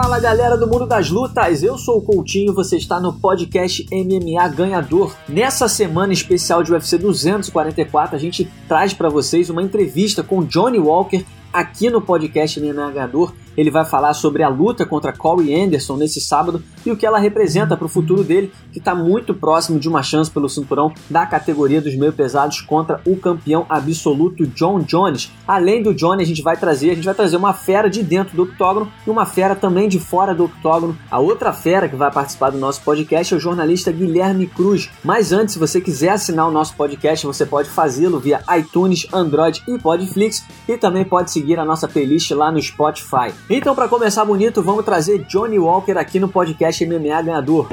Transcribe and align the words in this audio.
Fala 0.00 0.20
galera 0.20 0.56
do 0.56 0.68
mundo 0.68 0.86
das 0.86 1.10
lutas, 1.10 1.60
eu 1.60 1.76
sou 1.76 1.98
o 1.98 2.00
Coutinho, 2.00 2.54
você 2.54 2.76
está 2.76 3.00
no 3.00 3.14
podcast 3.14 3.84
MMA 3.90 4.46
Ganhador. 4.46 5.12
Nessa 5.28 5.66
semana 5.66 6.12
especial 6.12 6.62
de 6.62 6.72
UFC 6.72 6.96
244, 6.98 8.14
a 8.14 8.18
gente 8.18 8.48
traz 8.68 8.94
para 8.94 9.08
vocês 9.08 9.50
uma 9.50 9.60
entrevista 9.60 10.22
com 10.22 10.44
Johnny 10.44 10.78
Walker 10.78 11.24
aqui 11.52 11.90
no 11.90 12.00
podcast 12.00 12.60
MMA 12.60 12.92
Ganhador 12.92 13.34
ele 13.58 13.72
vai 13.72 13.84
falar 13.84 14.14
sobre 14.14 14.44
a 14.44 14.48
luta 14.48 14.86
contra 14.86 15.12
Corey 15.12 15.52
Anderson 15.52 15.96
nesse 15.96 16.20
sábado 16.20 16.62
e 16.86 16.92
o 16.92 16.96
que 16.96 17.04
ela 17.04 17.18
representa 17.18 17.76
para 17.76 17.86
o 17.86 17.88
futuro 17.88 18.22
dele, 18.22 18.52
que 18.72 18.78
está 18.78 18.94
muito 18.94 19.34
próximo 19.34 19.80
de 19.80 19.88
uma 19.88 20.00
chance 20.00 20.30
pelo 20.30 20.48
cinturão 20.48 20.92
da 21.10 21.26
categoria 21.26 21.80
dos 21.80 21.96
meio 21.96 22.12
pesados 22.12 22.60
contra 22.60 23.00
o 23.04 23.16
campeão 23.16 23.66
absoluto 23.68 24.46
John 24.46 24.78
Jones. 24.78 25.32
Além 25.46 25.82
do 25.82 25.92
Johnny, 25.92 26.22
a 26.22 26.26
gente 26.26 26.40
vai 26.40 26.56
trazer, 26.56 26.90
a 26.90 26.94
gente 26.94 27.04
vai 27.04 27.14
trazer 27.14 27.36
uma 27.36 27.52
fera 27.52 27.90
de 27.90 28.00
dentro 28.00 28.36
do 28.36 28.44
octógono 28.44 28.88
e 29.04 29.10
uma 29.10 29.26
fera 29.26 29.56
também 29.56 29.88
de 29.88 29.98
fora 29.98 30.32
do 30.32 30.44
octógono. 30.44 30.96
A 31.10 31.18
outra 31.18 31.52
fera 31.52 31.88
que 31.88 31.96
vai 31.96 32.12
participar 32.12 32.50
do 32.50 32.58
nosso 32.58 32.80
podcast 32.82 33.34
é 33.34 33.36
o 33.36 33.40
jornalista 33.40 33.90
Guilherme 33.90 34.46
Cruz. 34.46 34.88
Mas 35.02 35.32
antes, 35.32 35.54
se 35.54 35.58
você 35.58 35.80
quiser 35.80 36.10
assinar 36.10 36.46
o 36.46 36.52
nosso 36.52 36.76
podcast, 36.76 37.26
você 37.26 37.44
pode 37.44 37.68
fazê-lo 37.68 38.20
via 38.20 38.40
iTunes, 38.56 39.04
Android 39.12 39.64
e 39.66 39.76
Podflix 39.80 40.44
e 40.68 40.76
também 40.76 41.04
pode 41.04 41.32
seguir 41.32 41.58
a 41.58 41.64
nossa 41.64 41.88
playlist 41.88 42.30
lá 42.30 42.52
no 42.52 42.62
Spotify. 42.62 43.32
Então, 43.50 43.74
para 43.74 43.88
começar 43.88 44.26
bonito, 44.26 44.62
vamos 44.62 44.84
trazer 44.84 45.20
Johnny 45.24 45.58
Walker 45.58 45.92
aqui 45.92 46.20
no 46.20 46.28
podcast 46.28 46.84
MMA 46.84 47.22
Ganhador. 47.22 47.66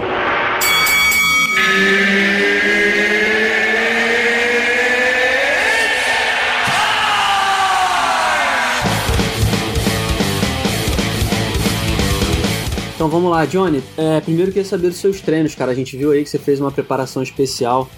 Então 12.95 13.09
vamos 13.09 13.29
lá, 13.29 13.43
Johnny. 13.43 13.83
É, 13.97 14.21
primeiro 14.21 14.53
queria 14.53 14.63
saber 14.63 14.87
dos 14.87 14.97
seus 14.97 15.19
treinos, 15.19 15.55
cara. 15.55 15.73
A 15.73 15.75
gente 15.75 15.97
viu 15.97 16.11
aí 16.11 16.23
que 16.23 16.29
você 16.29 16.39
fez 16.39 16.61
uma 16.61 16.71
preparação 16.71 17.21
especial. 17.21 17.89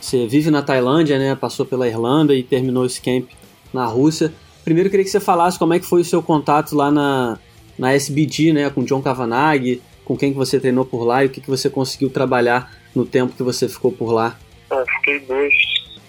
Você 0.00 0.24
vive 0.28 0.52
na 0.52 0.62
Tailândia, 0.62 1.18
né? 1.18 1.34
Passou 1.34 1.66
pela 1.66 1.88
Irlanda 1.88 2.32
e 2.32 2.44
terminou 2.44 2.86
esse 2.86 3.00
camp 3.00 3.28
na 3.72 3.86
Rússia. 3.86 4.32
Primeiro 4.64 4.86
eu 4.86 4.90
queria 4.90 5.04
que 5.04 5.10
você 5.10 5.20
falasse 5.20 5.58
como 5.58 5.74
é 5.74 5.78
que 5.78 5.86
foi 5.86 6.00
o 6.00 6.04
seu 6.04 6.22
contato 6.22 6.74
lá 6.74 6.90
na, 6.90 7.38
na 7.78 7.92
SBD, 7.92 8.52
né, 8.52 8.70
com 8.70 8.82
John 8.82 9.02
Cavanagh, 9.02 9.78
com 10.04 10.16
quem 10.16 10.32
que 10.32 10.38
você 10.38 10.58
treinou 10.58 10.86
por 10.86 11.04
lá 11.04 11.22
e 11.22 11.26
o 11.26 11.30
que, 11.30 11.42
que 11.42 11.50
você 11.50 11.68
conseguiu 11.68 12.08
trabalhar 12.08 12.72
no 12.94 13.04
tempo 13.04 13.36
que 13.36 13.42
você 13.42 13.68
ficou 13.68 13.92
por 13.92 14.10
lá. 14.10 14.36
Eu 14.70 14.86
fiquei 14.86 15.20
duas, 15.20 15.54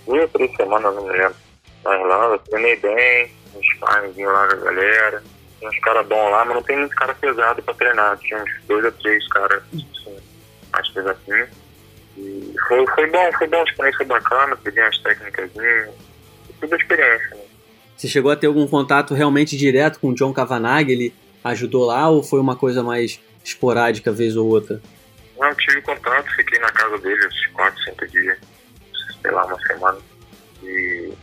duas 0.06 0.22
ou 0.22 0.28
três 0.30 0.56
semanas, 0.56 0.95
não 0.95 1.03
me 1.03 1.11
lembro, 1.11 1.36
na 1.83 2.00
Irlanda, 2.00 2.39
treinei 2.50 2.76
bem, 2.78 3.31
uns 3.56 3.66
sparringzinhos 3.76 4.31
lá 4.31 4.48
com 4.48 4.53
a 4.53 4.56
galera, 4.58 5.23
tinha 5.59 5.70
uns 5.70 5.80
caras 5.80 6.08
bons 6.08 6.31
lá, 6.31 6.45
mas 6.45 6.56
não 6.56 6.64
tem 6.64 6.78
muito 6.78 6.95
cara 6.95 7.14
pesado 7.14 7.61
pra 7.61 7.73
treinar, 7.73 8.17
tinha 8.20 8.42
uns 8.42 8.52
dois 8.67 8.86
ou 8.86 8.92
três 8.94 9.28
caras 9.28 9.64
assim, 9.73 10.17
mais 10.72 10.89
pesadinhos. 10.89 11.50
E 12.17 12.53
foi, 12.70 12.86
foi 12.88 13.11
bom, 13.11 13.31
foi 13.38 13.48
bom, 13.48 13.59
a 13.59 13.64
experiência 13.64 14.06
bacana, 14.06 14.56
peguei 14.64 14.81
umas 14.81 14.98
técnicas, 15.00 15.52
tudo 16.61 16.76
experiência, 16.76 17.36
né? 17.36 17.44
Você 17.95 18.07
chegou 18.07 18.31
a 18.31 18.35
ter 18.35 18.47
algum 18.47 18.67
contato 18.67 19.13
realmente 19.13 19.57
direto 19.57 19.99
com 19.99 20.09
o 20.09 20.15
John 20.15 20.33
Cavanagh? 20.33 20.89
Ele 20.89 21.13
ajudou 21.43 21.85
lá 21.85 22.09
ou 22.09 22.21
foi 22.21 22.39
uma 22.39 22.55
coisa 22.55 22.83
mais 22.83 23.19
esporádica, 23.43 24.11
vez 24.11 24.35
ou 24.35 24.47
outra? 24.47 24.81
Não, 25.37 25.53
tive 25.55 25.81
contato, 25.81 26.27
fiquei 26.35 26.59
na 26.59 26.71
casa 26.71 26.97
dele 26.97 27.25
uns 27.27 27.47
4, 27.53 27.83
5 27.83 28.07
dias, 28.07 28.37
sei 29.21 29.31
lá, 29.31 29.45
uma 29.45 29.59
semana. 29.61 29.97
E 30.63 31.13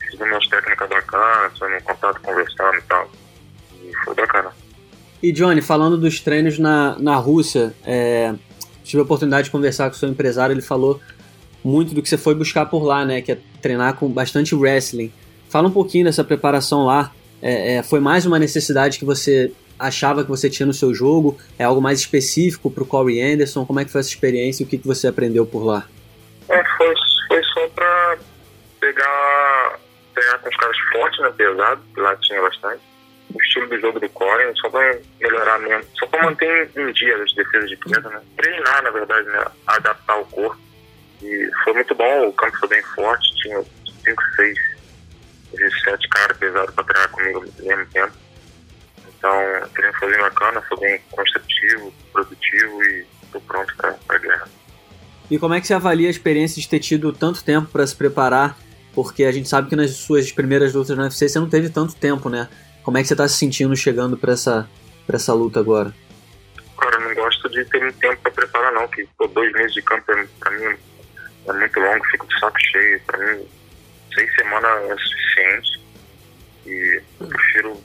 fiz 0.00 0.20
umas 0.20 0.46
técnicas 0.48 0.88
bacanas, 0.88 1.58
foi 1.58 1.74
no 1.74 1.82
contato 1.82 2.20
conversando 2.20 2.76
e 2.76 2.82
tal. 2.82 3.10
E 3.82 3.92
foi 4.04 4.14
bacana. 4.14 4.50
E 5.22 5.32
Johnny, 5.32 5.60
falando 5.60 5.96
dos 5.96 6.20
treinos 6.20 6.58
na, 6.58 6.96
na 6.98 7.16
Rússia, 7.16 7.74
é, 7.84 8.34
tive 8.84 9.00
a 9.00 9.04
oportunidade 9.04 9.44
de 9.44 9.50
conversar 9.50 9.90
com 9.90 9.96
o 9.96 9.98
seu 9.98 10.08
empresário, 10.08 10.52
ele 10.52 10.62
falou 10.62 11.00
muito 11.62 11.94
do 11.94 12.02
que 12.02 12.08
você 12.08 12.16
foi 12.16 12.34
buscar 12.34 12.66
por 12.66 12.84
lá, 12.84 13.04
né? 13.04 13.20
Que 13.20 13.32
é 13.32 13.38
treinar 13.60 13.94
com 13.94 14.08
bastante 14.08 14.54
wrestling. 14.54 15.12
Fala 15.48 15.68
um 15.68 15.72
pouquinho 15.72 16.04
dessa 16.04 16.22
preparação 16.22 16.84
lá. 16.84 17.10
É, 17.40 17.76
é, 17.76 17.82
foi 17.82 18.00
mais 18.00 18.26
uma 18.26 18.38
necessidade 18.38 18.98
que 18.98 19.04
você 19.04 19.52
achava 19.78 20.22
que 20.24 20.28
você 20.28 20.50
tinha 20.50 20.66
no 20.66 20.74
seu 20.74 20.92
jogo? 20.92 21.38
É 21.58 21.64
algo 21.64 21.80
mais 21.80 22.00
específico 22.00 22.70
para 22.70 22.82
o 22.82 22.86
Corey 22.86 23.20
Anderson? 23.20 23.64
Como 23.64 23.80
é 23.80 23.84
que 23.84 23.92
foi 23.92 24.00
essa 24.00 24.10
experiência 24.10 24.64
o 24.64 24.68
que, 24.68 24.76
que 24.76 24.86
você 24.86 25.06
aprendeu 25.06 25.46
por 25.46 25.64
lá? 25.64 25.86
É, 26.48 26.64
foi, 26.76 26.94
foi 27.28 27.42
só 27.44 27.68
para 27.68 28.18
pegar, 28.80 29.78
pegar 30.14 30.38
com 30.38 30.48
os 30.48 30.56
caras 30.56 30.76
fortes, 30.92 31.20
né, 31.20 31.32
pesado, 31.36 31.80
lá 31.96 32.16
tinha 32.16 32.42
bastante. 32.42 32.82
O 33.34 33.42
estilo 33.42 33.68
do 33.68 33.80
jogo 33.80 34.00
do 34.00 34.08
Corey, 34.08 34.52
só 34.56 34.70
para 34.70 34.98
melhorar 35.20 35.58
mesmo, 35.58 35.84
só 35.98 36.06
para 36.06 36.24
manter 36.24 36.70
em 36.76 36.92
dia 36.92 37.16
as 37.22 37.32
defesas 37.34 37.68
de 37.68 37.76
peso, 37.76 38.08
né? 38.08 38.20
Treinar, 38.36 38.82
na 38.82 38.90
verdade, 38.90 39.28
né? 39.28 39.44
Adaptar 39.66 40.18
o 40.18 40.24
corpo. 40.26 40.58
E 41.22 41.50
foi 41.62 41.74
muito 41.74 41.94
bom, 41.94 42.28
o 42.28 42.32
campo 42.32 42.56
foi 42.58 42.68
bem 42.70 42.82
forte, 42.94 43.34
tinha 43.36 43.62
5, 44.04 44.22
6 44.36 44.77
17 45.58 46.08
caras 46.08 46.36
pesados 46.36 46.74
para 46.74 46.84
treinar 46.84 47.10
comigo 47.10 47.38
ao 47.38 47.64
mesmo 47.64 47.86
tempo. 47.92 48.12
Então, 49.18 49.30
treino 49.74 49.94
foi 49.98 50.10
bem 50.10 50.20
bacana, 50.20 50.62
foi 50.62 50.78
bem 50.78 51.00
construtivo, 51.10 51.92
produtivo 52.12 52.82
e 52.84 53.06
estou 53.24 53.40
pronto 53.42 53.74
para 53.76 53.96
a 54.08 54.18
guerra. 54.18 54.48
E 55.30 55.38
como 55.38 55.54
é 55.54 55.60
que 55.60 55.66
você 55.66 55.74
avalia 55.74 56.08
a 56.08 56.10
experiência 56.10 56.60
de 56.60 56.68
ter 56.68 56.78
tido 56.78 57.12
tanto 57.12 57.44
tempo 57.44 57.68
para 57.68 57.86
se 57.86 57.94
preparar? 57.94 58.56
Porque 58.94 59.24
a 59.24 59.32
gente 59.32 59.48
sabe 59.48 59.68
que 59.68 59.76
nas 59.76 59.90
suas 59.90 60.32
primeiras 60.32 60.72
lutas 60.72 60.96
no 60.96 61.02
UFC 61.02 61.28
você 61.28 61.38
não 61.38 61.48
teve 61.48 61.68
tanto 61.68 61.94
tempo, 61.94 62.28
né? 62.28 62.48
Como 62.82 62.96
é 62.96 63.02
que 63.02 63.08
você 63.08 63.14
está 63.14 63.28
se 63.28 63.36
sentindo 63.36 63.76
chegando 63.76 64.16
para 64.16 64.32
essa, 64.32 64.68
essa 65.12 65.34
luta 65.34 65.60
agora? 65.60 65.92
Cara, 66.78 66.96
eu 66.96 67.00
não 67.00 67.14
gosto 67.14 67.48
de 67.50 67.64
ter 67.66 67.80
muito 67.80 67.98
tempo 67.98 68.16
para 68.22 68.32
preparar, 68.32 68.72
não. 68.72 68.88
Que 68.88 69.06
pô, 69.18 69.26
dois 69.26 69.52
meses 69.52 69.74
de 69.74 69.82
campo, 69.82 70.04
para 70.40 70.50
mim, 70.52 70.78
é 71.46 71.52
muito 71.52 71.80
longo, 71.80 72.04
fico 72.06 72.26
de 72.26 72.40
saco 72.40 72.58
cheio. 72.60 73.00
Para 73.06 73.18
mim, 73.18 73.46
seis 74.18 74.34
semanas 74.34 74.90
é 74.90 74.96
suficiente. 74.96 75.80
E 76.66 77.02
eu 77.20 77.26
prefiro 77.28 77.80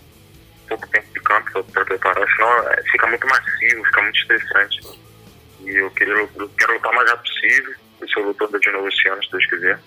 pouco 0.67 0.88
tempo 0.89 1.07
de 1.13 1.19
campo 1.21 1.63
para 1.66 1.85
preparar, 1.85 2.27
senão 2.35 2.69
é, 2.69 2.83
fica 2.91 3.07
muito 3.07 3.27
massivo, 3.27 3.85
fica 3.85 4.01
muito 4.01 4.19
estressante. 4.19 4.81
E 5.61 5.69
eu, 5.69 5.91
queria, 5.91 6.13
eu 6.13 6.49
quero 6.57 6.73
lutar 6.73 6.91
o 6.91 6.95
mais 6.95 7.09
rápido 7.09 7.33
possível, 7.33 7.73
e 8.01 8.07
se 8.07 8.19
eu 8.19 8.25
lutar 8.25 8.47
de 8.47 8.71
novo 8.71 8.88
esse 8.88 9.07
ano, 9.07 9.23
se 9.23 9.31
Deus 9.31 9.45
quiser. 9.47 9.79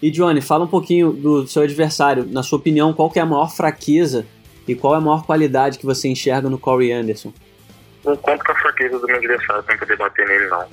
E 0.00 0.10
Johnny, 0.10 0.40
fala 0.40 0.64
um 0.64 0.68
pouquinho 0.68 1.12
do 1.12 1.46
seu 1.46 1.62
adversário. 1.62 2.24
Na 2.26 2.42
sua 2.42 2.58
opinião, 2.58 2.92
qual 2.92 3.10
que 3.10 3.18
é 3.18 3.22
a 3.22 3.26
maior 3.26 3.48
fraqueza 3.48 4.26
e 4.68 4.74
qual 4.74 4.94
é 4.94 4.98
a 4.98 5.00
maior 5.00 5.24
qualidade 5.24 5.78
que 5.78 5.86
você 5.86 6.08
enxerga 6.08 6.50
no 6.50 6.58
Corey 6.58 6.92
Anderson? 6.92 7.32
Não 8.04 8.16
conto 8.16 8.44
com 8.44 8.52
a 8.52 8.54
fraqueza 8.56 8.98
do 8.98 9.06
meu 9.06 9.16
adversário 9.16 9.62
para 9.62 9.78
poder 9.78 9.96
bater 9.96 10.28
nele, 10.28 10.46
não. 10.48 10.68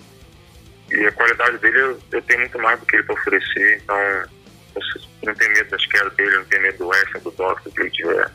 E 0.92 1.08
a 1.08 1.12
qualidade 1.14 1.58
dele, 1.58 1.80
eu, 1.80 2.00
eu 2.12 2.22
tenho 2.22 2.42
muito 2.42 2.60
mais 2.60 2.80
do 2.80 2.86
que 2.86 2.96
ele 2.98 3.04
para 3.04 3.16
oferecer, 3.16 3.82
então 3.82 3.96
não 5.26 5.36
tenho 5.36 5.54
medo 5.54 5.70
das 5.70 5.86
quedas 5.86 6.14
dele, 6.14 6.38
não 6.38 6.46
tenho 6.46 6.62
medo 6.62 6.78
do 6.78 6.88
West, 6.88 7.14
do 7.14 7.32
Doctor, 7.32 7.74
que 7.74 7.82
ele 7.82 7.92
tiver 7.92 8.32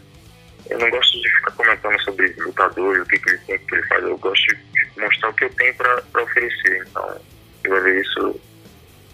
eu 0.70 0.78
não 0.78 0.90
gosto 0.90 1.20
de 1.20 1.28
ficar 1.36 1.50
comentando 1.52 2.00
sobre 2.02 2.34
lutador 2.38 2.96
e 2.96 3.00
o 3.00 3.06
que, 3.06 3.18
que 3.18 3.30
ele 3.30 3.38
tem, 3.46 3.56
o 3.56 3.58
que 3.60 3.74
ele 3.74 3.82
faz. 3.84 4.04
Eu 4.04 4.18
gosto 4.18 4.46
de 4.46 5.00
mostrar 5.00 5.30
o 5.30 5.34
que 5.34 5.44
eu 5.44 5.50
tenho 5.54 5.74
para 5.74 6.22
oferecer. 6.22 6.86
Então, 6.88 7.16
eu 7.64 7.70
vou 7.70 7.82
ver 7.82 8.00
isso 8.02 8.40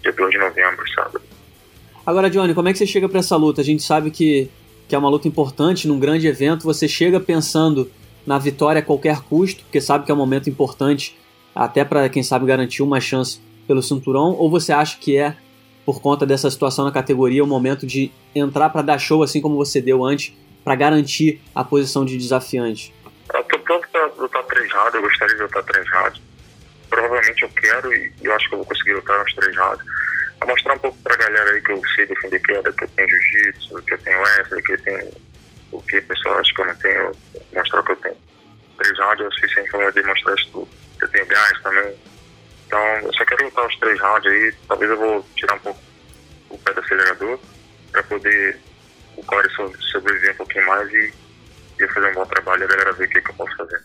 dia 0.01 0.11
2 0.11 0.31
de 0.31 0.37
novembro, 0.37 0.89
sábado. 0.93 1.21
Agora, 2.05 2.29
Johnny, 2.29 2.53
como 2.53 2.67
é 2.67 2.71
que 2.71 2.77
você 2.77 2.85
chega 2.85 3.07
para 3.07 3.19
essa 3.19 3.35
luta? 3.35 3.61
A 3.61 3.63
gente 3.63 3.81
sabe 3.81 4.11
que, 4.11 4.49
que 4.87 4.95
é 4.95 4.97
uma 4.97 5.09
luta 5.09 5.27
importante, 5.27 5.87
num 5.87 5.99
grande 5.99 6.27
evento. 6.27 6.63
Você 6.63 6.87
chega 6.87 7.19
pensando 7.19 7.89
na 8.25 8.37
vitória 8.37 8.79
a 8.79 8.83
qualquer 8.83 9.21
custo, 9.21 9.63
porque 9.63 9.79
sabe 9.79 10.05
que 10.05 10.11
é 10.11 10.13
um 10.13 10.17
momento 10.17 10.49
importante, 10.49 11.17
até 11.53 11.85
para 11.85 12.09
quem 12.09 12.21
sabe 12.21 12.45
garantir 12.45 12.83
uma 12.83 12.99
chance 12.99 13.39
pelo 13.65 13.81
cinturão, 13.81 14.33
ou 14.33 14.49
você 14.49 14.73
acha 14.73 14.97
que 14.99 15.17
é, 15.17 15.35
por 15.85 16.01
conta 16.01 16.25
dessa 16.25 16.49
situação 16.49 16.83
na 16.83 16.91
categoria, 16.91 17.43
o 17.43 17.47
momento 17.47 17.85
de 17.85 18.11
entrar 18.33 18.69
para 18.69 18.81
dar 18.81 18.97
show 18.97 19.21
assim 19.21 19.39
como 19.39 19.55
você 19.55 19.79
deu 19.79 20.03
antes 20.03 20.33
para 20.63 20.75
garantir 20.75 21.41
a 21.53 21.63
posição 21.63 22.03
de 22.03 22.17
desafiante? 22.17 22.93
Eu 23.33 23.43
tô 23.43 23.59
pronto 23.59 23.87
para 23.89 24.05
lutar 24.17 24.43
três 24.43 24.71
rounds, 24.71 24.95
eu 24.95 25.01
gostaria 25.01 25.35
de 25.35 25.41
lutar 25.43 25.63
três 25.63 25.91
rounds. 25.91 26.21
Provavelmente 26.89 27.43
eu 27.43 27.49
quero 27.49 27.93
e 27.93 28.11
eu 28.21 28.33
acho 28.33 28.49
que 28.49 28.55
eu 28.55 28.59
vou 28.59 28.65
conseguir 28.65 28.93
lutar 28.93 29.19
nos 29.19 29.33
três 29.35 29.55
rounds. 29.55 29.85
Pra 30.39 30.47
mostrar 30.47 30.73
um 30.73 30.79
pouco 30.79 30.97
pra 31.03 31.15
galera 31.15 31.51
aí 31.51 31.61
que 31.61 31.71
eu 31.71 31.81
sei 31.95 32.05
defender 32.07 32.39
queda, 32.39 32.71
que 32.71 32.83
eu 32.83 32.87
tenho 32.89 33.09
jiu-jitsu, 33.09 33.81
que 33.83 33.93
eu 33.93 33.97
tenho 33.99 34.19
wrestling, 34.19 34.61
que 34.61 34.71
eu 34.73 34.81
tenho 34.81 35.11
o 35.71 35.81
que 35.81 35.97
o 35.97 36.03
pessoal 36.03 36.39
acha 36.39 36.53
que 36.53 36.61
eu 36.61 36.65
não 36.65 36.75
tenho, 36.75 37.11
mostrar 37.53 37.79
o 37.79 37.83
que 37.83 37.91
eu 37.91 37.95
tenho. 37.97 38.17
Três 38.77 38.99
rounds 38.99 39.25
é 39.25 39.27
o 39.27 39.31
suficiente 39.33 39.69
pra 39.71 39.91
demonstrar 39.91 40.35
isso 40.35 40.49
tudo. 40.51 40.67
Eu 41.01 41.07
tenho 41.09 41.25
gás 41.27 41.61
também. 41.61 41.95
Então, 42.75 43.07
eu 43.07 43.13
só 43.13 43.23
quero 43.23 43.45
lutar 43.45 43.65
os 43.65 43.79
três 43.79 43.97
rounds 44.01 44.29
aí. 44.29 44.53
Talvez 44.67 44.91
eu 44.91 44.97
vou 44.97 45.25
tirar 45.33 45.55
um 45.55 45.59
pouco 45.59 45.79
o 46.49 46.57
pé 46.57 46.73
do 46.73 46.81
acelerador 46.81 47.39
para 47.89 48.03
poder 48.03 48.59
o 49.15 49.23
Corey 49.23 49.49
sobreviver 49.93 50.33
um 50.33 50.35
pouquinho 50.35 50.67
mais 50.67 50.91
e, 50.91 51.13
e 51.79 51.87
fazer 51.87 52.11
um 52.11 52.15
bom 52.15 52.25
trabalho 52.25 52.63
e 52.63 52.65
a 52.65 52.67
galera 52.67 52.91
ver 52.91 53.05
o 53.05 53.09
que, 53.09 53.21
que 53.21 53.29
eu 53.29 53.35
posso 53.35 53.55
fazer. 53.55 53.81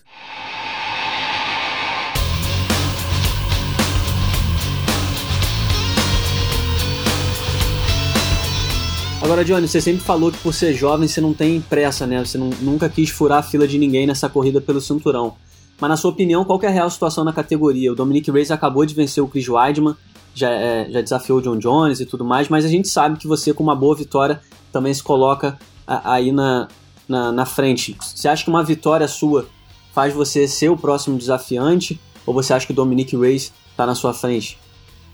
Agora, 9.23 9.45
Johnny, 9.45 9.69
você 9.69 9.81
sempre 9.81 10.05
falou 10.05 10.33
que 10.33 10.39
por 10.39 10.53
ser 10.53 10.75
jovem 10.75 11.07
você 11.07 11.21
não 11.21 11.33
tem 11.33 11.61
pressa, 11.61 12.09
né? 12.09 12.19
Você 12.19 12.37
não, 12.37 12.51
nunca 12.61 12.89
quis 12.89 13.11
furar 13.11 13.39
a 13.39 13.43
fila 13.45 13.69
de 13.69 13.79
ninguém 13.79 14.05
nessa 14.05 14.29
corrida 14.29 14.61
pelo 14.61 14.81
cinturão. 14.81 15.37
Mas 15.81 15.91
na 15.91 15.97
sua 15.97 16.11
opinião, 16.11 16.45
qual 16.45 16.61
é 16.63 16.67
a 16.67 16.71
real 16.71 16.91
situação 16.91 17.25
na 17.25 17.33
categoria? 17.33 17.93
O 17.93 17.95
Dominic 17.95 18.31
Reyes 18.31 18.51
acabou 18.51 18.85
de 18.85 18.95
vencer 18.95 19.23
o 19.23 19.29
Chris 19.29 19.49
Weidman, 19.49 19.97
já, 20.35 20.51
é, 20.51 20.87
já 20.91 21.01
desafiou 21.01 21.39
o 21.39 21.43
John 21.43 21.59
Jones 21.59 22.01
e 22.01 22.07
tudo 22.07 22.25
mais, 22.25 22.49
mas 22.49 22.65
a 22.65 22.69
gente 22.69 22.89
sabe 22.89 23.19
que 23.19 23.27
você, 23.27 23.55
com 23.55 23.63
uma 23.63 23.75
boa 23.75 23.97
vitória, 23.97 24.41
também 24.73 24.93
se 24.93 25.03
coloca 25.03 25.59
aí 25.87 26.31
na, 26.31 26.69
na, 27.09 27.33
na 27.33 27.47
frente. 27.47 27.97
Você 28.01 28.29
acha 28.29 28.45
que 28.45 28.51
uma 28.51 28.63
vitória 28.63 29.09
sua 29.09 29.49
faz 29.93 30.13
você 30.13 30.47
ser 30.47 30.69
o 30.69 30.77
próximo 30.77 31.19
desafiante? 31.19 32.01
Ou 32.27 32.35
você 32.35 32.53
acha 32.53 32.67
que 32.67 32.73
o 32.73 32.77
Dominic 32.77 33.17
Reyes 33.17 33.53
está 33.71 33.87
na 33.87 33.95
sua 33.95 34.13
frente? 34.13 34.59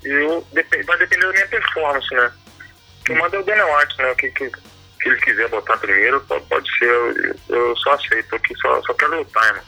Eu, 0.02 0.44
vai 0.52 0.98
depender 0.98 1.26
da 1.26 1.32
minha 1.32 1.48
performance, 1.48 2.14
né? 2.14 2.32
que 3.06 3.14
manda 3.14 3.36
é 3.36 3.40
o 3.40 3.44
Daniel 3.44 3.68
White, 3.76 3.98
né? 3.98 4.10
O 4.10 4.16
que, 4.16 4.30
que, 4.32 4.50
que 4.50 5.08
ele 5.08 5.20
quiser 5.20 5.48
botar 5.48 5.76
primeiro, 5.78 6.20
pode, 6.22 6.44
pode 6.46 6.78
ser, 6.78 6.88
eu, 6.88 7.34
eu 7.48 7.76
só 7.76 7.92
aceito 7.92 8.34
aqui, 8.34 8.54
só, 8.56 8.82
só 8.82 8.92
quero 8.94 9.18
lutar, 9.18 9.54
né? 9.54 9.62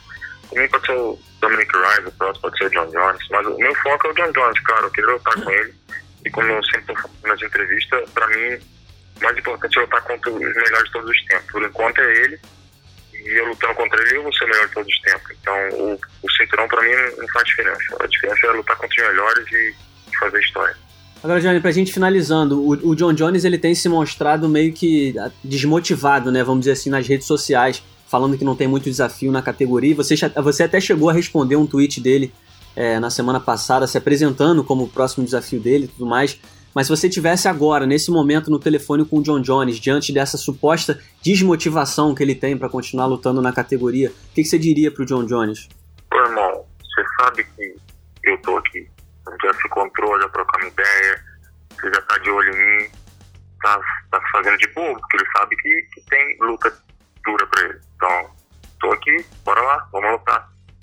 Mim 0.53 0.67
pode 0.67 0.85
ser 0.85 0.93
o 0.93 1.19
Dominic 1.41 1.71
Rice, 1.75 2.07
o 2.07 2.11
próximo 2.11 2.41
pode 2.41 2.57
ser 2.57 2.65
o 2.65 2.69
John 2.69 2.89
Jones, 2.89 3.27
mas 3.29 3.47
o 3.47 3.57
meu 3.57 3.75
foco 3.75 4.07
é 4.07 4.09
o 4.09 4.13
John 4.13 4.31
Jones, 4.31 4.59
cara, 4.61 4.81
eu 4.81 4.91
queria 4.91 5.11
lutar 5.11 5.43
com 5.43 5.51
ele. 5.51 5.73
E 6.25 6.29
como 6.31 6.47
eu 6.51 6.63
sempre 6.65 6.95
nas 7.23 7.41
entrevistas, 7.41 8.09
pra 8.09 8.27
mim, 8.27 8.59
o 9.19 9.23
mais 9.23 9.37
importante 9.37 9.77
é 9.77 9.81
lutar 9.81 10.01
contra 10.03 10.31
os 10.31 10.39
melhores 10.39 10.85
de 10.85 10.91
todos 10.91 11.09
os 11.09 11.25
tempos. 11.25 11.51
Por 11.51 11.63
enquanto 11.63 11.99
é 11.99 12.13
ele, 12.23 12.39
e 13.13 13.39
eu 13.39 13.47
lutando 13.47 13.75
contra 13.75 14.01
ele, 14.01 14.17
eu 14.17 14.23
vou 14.23 14.33
ser 14.33 14.45
o 14.45 14.47
melhor 14.47 14.67
de 14.67 14.73
todos 14.73 14.93
os 14.93 15.01
tempos. 15.01 15.37
Então, 15.41 15.69
o, 15.73 15.99
o 16.23 16.31
cinturão 16.31 16.67
pra 16.67 16.81
mim 16.81 17.15
não 17.17 17.27
faz 17.29 17.45
diferença. 17.45 17.97
A 17.99 18.07
diferença 18.07 18.47
é 18.47 18.51
lutar 18.51 18.75
contra 18.77 19.01
os 19.01 19.09
melhores 19.09 19.51
e, 19.51 19.75
e 20.11 20.17
fazer 20.17 20.39
história. 20.39 20.75
Agora, 21.21 21.41
Johnny, 21.41 21.59
pra 21.59 21.71
gente 21.71 21.91
finalizando, 21.91 22.61
o, 22.61 22.89
o, 22.89 22.95
John 22.95 23.13
Jones 23.13 23.43
ele 23.43 23.57
tem 23.57 23.75
se 23.75 23.89
mostrado 23.89 24.47
meio 24.47 24.71
que 24.71 25.13
desmotivado, 25.43 26.31
né? 26.31 26.43
Vamos 26.43 26.61
dizer 26.61 26.71
assim, 26.71 26.89
nas 26.89 27.05
redes 27.05 27.27
sociais, 27.27 27.83
falando 28.09 28.37
que 28.37 28.43
não 28.43 28.55
tem 28.55 28.67
muito 28.67 28.85
desafio 28.85 29.31
na 29.31 29.41
categoria. 29.41 29.95
Você, 29.95 30.15
você 30.41 30.63
até 30.63 30.79
chegou 30.81 31.09
a 31.09 31.13
responder 31.13 31.55
um 31.55 31.67
tweet 31.67 32.01
dele 32.01 32.33
é, 32.75 32.99
na 32.99 33.09
semana 33.09 33.39
passada, 33.39 33.87
se 33.87 33.97
apresentando 33.97 34.63
como 34.63 34.85
o 34.85 34.89
próximo 34.89 35.23
desafio 35.23 35.59
dele 35.59 35.85
e 35.85 35.87
tudo 35.87 36.05
mais. 36.05 36.39
Mas 36.73 36.87
se 36.87 36.95
você 36.95 37.09
tivesse 37.09 37.47
agora, 37.47 37.85
nesse 37.85 38.11
momento, 38.11 38.51
no 38.51 38.59
telefone 38.59 39.03
com 39.05 39.17
o 39.17 39.23
John 39.23 39.41
Jones, 39.41 39.79
diante 39.79 40.13
dessa 40.13 40.37
suposta 40.37 40.99
desmotivação 41.21 42.13
que 42.13 42.21
ele 42.23 42.35
tem 42.35 42.57
para 42.57 42.69
continuar 42.69 43.07
lutando 43.07 43.41
na 43.41 43.51
categoria, 43.51 44.09
o 44.09 44.33
que, 44.33 44.43
que 44.43 44.45
você 44.45 44.59
diria 44.59 44.91
pro 44.91 45.05
John 45.05 45.25
Jones? 45.25 45.67
Ô, 46.13 46.17
irmão, 46.17 46.65
você 46.79 47.03
sabe 47.19 47.43
que 47.43 47.75
eu 48.23 48.41
tô 48.41 48.57
aqui 48.57 48.87
já 49.43 49.53
se 49.53 49.69
controla, 49.69 50.21
já 50.21 50.29
trocando 50.29 50.67
ideia, 50.67 51.25
você 51.69 51.93
já 51.93 52.01
tá 52.01 52.17
de 52.17 52.29
olho 52.29 52.53
em 52.53 52.57
mim, 52.57 52.89
tá, 53.61 53.79
tá 54.11 54.21
fazendo 54.31 54.57
de 54.57 54.67
bobo, 54.67 54.99
porque 54.99 55.17
ele 55.17 55.31
sabe 55.37 55.48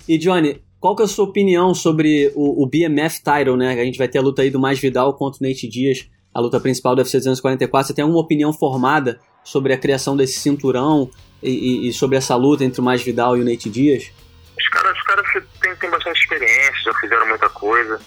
E 0.07 0.17
Johnny, 0.17 0.61
qual 0.79 0.95
que 0.95 1.01
é 1.01 1.05
a 1.05 1.07
sua 1.07 1.25
opinião 1.25 1.73
sobre 1.73 2.31
o, 2.35 2.63
o 2.63 2.67
BMF 2.67 3.21
title, 3.21 3.57
né? 3.57 3.73
A 3.73 3.83
gente 3.83 3.97
vai 3.97 4.07
ter 4.07 4.19
a 4.19 4.21
luta 4.21 4.41
aí 4.41 4.49
do 4.49 4.59
Mais 4.59 4.79
Vidal 4.79 5.13
contra 5.13 5.43
o 5.43 5.47
Nate 5.47 5.67
Dias, 5.67 6.09
a 6.33 6.39
luta 6.39 6.59
principal 6.59 6.95
do 6.95 6.99
UFC 6.99 7.17
244. 7.17 7.87
Você 7.87 7.93
tem 7.93 8.03
alguma 8.03 8.21
opinião 8.21 8.53
formada 8.53 9.19
sobre 9.43 9.73
a 9.73 9.77
criação 9.77 10.15
desse 10.15 10.39
cinturão 10.39 11.09
e, 11.41 11.49
e, 11.49 11.89
e 11.89 11.93
sobre 11.93 12.17
essa 12.17 12.35
luta 12.35 12.63
entre 12.63 12.79
o 12.79 12.83
Mais 12.83 13.01
Vidal 13.01 13.35
e 13.35 13.41
o 13.41 13.45
Nate 13.45 13.69
Dias? 13.69 14.11
Os 14.57 14.67
caras, 14.69 14.97
os 14.97 15.03
caras 15.03 15.25
têm, 15.61 15.75
têm 15.75 15.89
bastante 15.89 16.19
experiência, 16.21 16.83
já 16.85 16.93
fizeram 16.99 17.27
muita 17.27 17.49
coisa. 17.49 17.99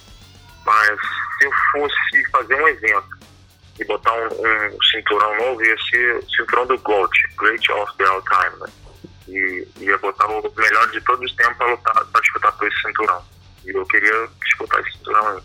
Mas 0.65 0.99
se 1.37 1.45
eu 1.45 1.51
fosse 1.71 2.31
fazer 2.31 2.55
um 2.55 2.67
evento 2.67 3.17
e 3.79 3.85
botar 3.85 4.13
um, 4.13 4.75
um 4.75 4.81
cinturão 4.91 5.37
novo, 5.37 5.63
ia 5.63 5.75
ser 5.89 6.17
o 6.17 6.29
cinturão 6.35 6.67
do 6.67 6.77
GOAT, 6.79 7.11
Great 7.37 7.71
of 7.71 7.97
the 7.97 8.05
All 8.05 8.21
Time, 8.23 8.59
né? 8.59 8.80
E 9.31 9.67
ia 9.79 9.97
botar 9.97 10.27
o 10.27 10.53
melhor 10.57 10.91
de 10.91 11.01
todos 11.01 11.23
os 11.23 11.35
tempos 11.35 11.57
para 11.57 11.71
lutar, 11.71 12.05
para 12.05 12.21
disputar 12.21 12.51
por 12.57 12.67
esse 12.67 12.81
cinturão. 12.81 13.23
E 13.65 13.69
eu 13.69 13.85
queria 13.85 14.27
disputar 14.43 14.81
esse 14.81 14.97
cinturão 14.97 15.27
aí. 15.27 15.41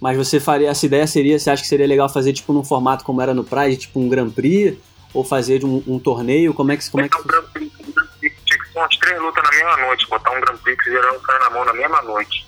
Mas 0.00 0.16
você 0.16 0.40
faria, 0.40 0.70
essa 0.70 0.86
ideia 0.86 1.06
seria, 1.06 1.38
você 1.38 1.50
acha 1.50 1.62
que 1.62 1.68
seria 1.68 1.86
legal 1.86 2.08
fazer 2.08 2.32
tipo 2.32 2.52
num 2.52 2.64
formato 2.64 3.04
como 3.04 3.20
era 3.20 3.34
no 3.34 3.44
Pride, 3.44 3.76
tipo 3.76 4.00
um 4.00 4.08
Grand 4.08 4.30
Prix? 4.30 4.78
Ou 5.12 5.24
fazer 5.24 5.64
um, 5.64 5.82
um 5.86 5.98
torneio? 5.98 6.54
Como 6.54 6.72
é 6.72 6.76
que... 6.76 6.90
Como 6.90 7.04
é 7.04 7.08
que... 7.08 7.20
Um 7.20 7.24
Grand 7.24 7.44
Prix, 7.52 7.72
tinha 8.20 8.58
que 8.58 8.72
ser 8.72 8.78
umas 8.78 8.96
três 8.96 9.20
lutas 9.20 9.42
na 9.42 9.50
mesma 9.50 9.76
noite, 9.76 10.08
botar 10.08 10.30
um 10.30 10.40
Grand 10.40 10.56
Prix 10.56 10.86
e 10.86 10.90
gerar 10.90 11.12
um 11.12 11.20
cara 11.20 11.38
na 11.40 11.50
mão 11.50 11.64
na 11.64 11.72
mesma 11.74 12.00
noite. 12.02 12.46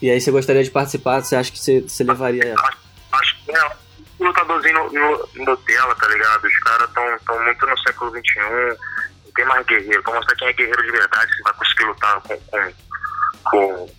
E 0.00 0.10
aí 0.10 0.20
você 0.20 0.30
gostaria 0.30 0.62
de 0.62 0.70
participar, 0.70 1.22
você 1.22 1.36
acha 1.36 1.50
que 1.50 1.58
você, 1.58 1.80
você 1.80 2.04
levaria 2.04 2.44
ela? 2.44 2.70
Acho 3.12 3.44
que 3.44 3.50
é 3.50 3.76
lutadorzinho 4.20 4.84
no, 4.84 4.92
no, 4.92 5.44
no 5.44 5.56
tela, 5.58 5.94
tá 5.94 6.08
ligado? 6.08 6.44
Os 6.44 6.58
caras 6.60 6.88
estão 6.88 7.44
muito 7.44 7.66
no 7.66 7.78
século 7.78 8.10
XXI, 8.10 8.78
tem 9.36 9.44
mais 9.44 9.64
guerreiro. 9.66 10.02
Pra 10.02 10.14
mostrar 10.14 10.34
quem 10.36 10.48
é 10.48 10.52
guerreiro 10.52 10.82
de 10.82 10.90
verdade, 10.90 11.36
se 11.36 11.42
vai 11.42 11.52
conseguir 11.54 11.84
lutar 11.84 12.20
com, 12.22 12.36
com, 12.38 12.72
com, 13.44 13.90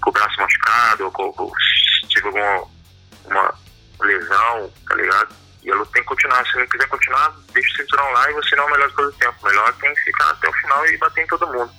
com 0.00 0.10
o 0.10 0.12
braço 0.12 0.40
machucado, 0.40 1.04
ou 1.04 1.12
com, 1.12 1.32
com, 1.32 1.50
se 1.50 2.08
tiver 2.08 2.26
alguma 2.28 2.78
uma 3.30 3.54
lesão, 4.00 4.70
tá 4.88 4.94
ligado? 4.94 5.34
E 5.62 5.70
a 5.70 5.74
luta 5.74 5.90
tem 5.92 6.02
que 6.02 6.08
continuar. 6.08 6.46
Se 6.46 6.56
não 6.56 6.66
quiser 6.66 6.88
continuar, 6.88 7.36
deixa 7.52 7.68
o 7.68 7.76
cinturão 7.76 8.10
lá 8.12 8.30
e 8.30 8.34
você 8.34 8.56
não 8.56 8.64
é 8.64 8.66
o 8.66 8.70
melhor 8.70 8.88
de 8.88 8.96
todo 8.96 9.08
o 9.08 9.12
tempo. 9.12 9.34
Melhor 9.44 9.72
tem 9.74 9.94
que 9.94 10.00
ficar 10.02 10.30
até 10.30 10.48
o 10.48 10.52
final 10.52 10.86
e 10.86 10.96
bater 10.96 11.24
em 11.24 11.26
todo 11.26 11.46
mundo. 11.46 11.70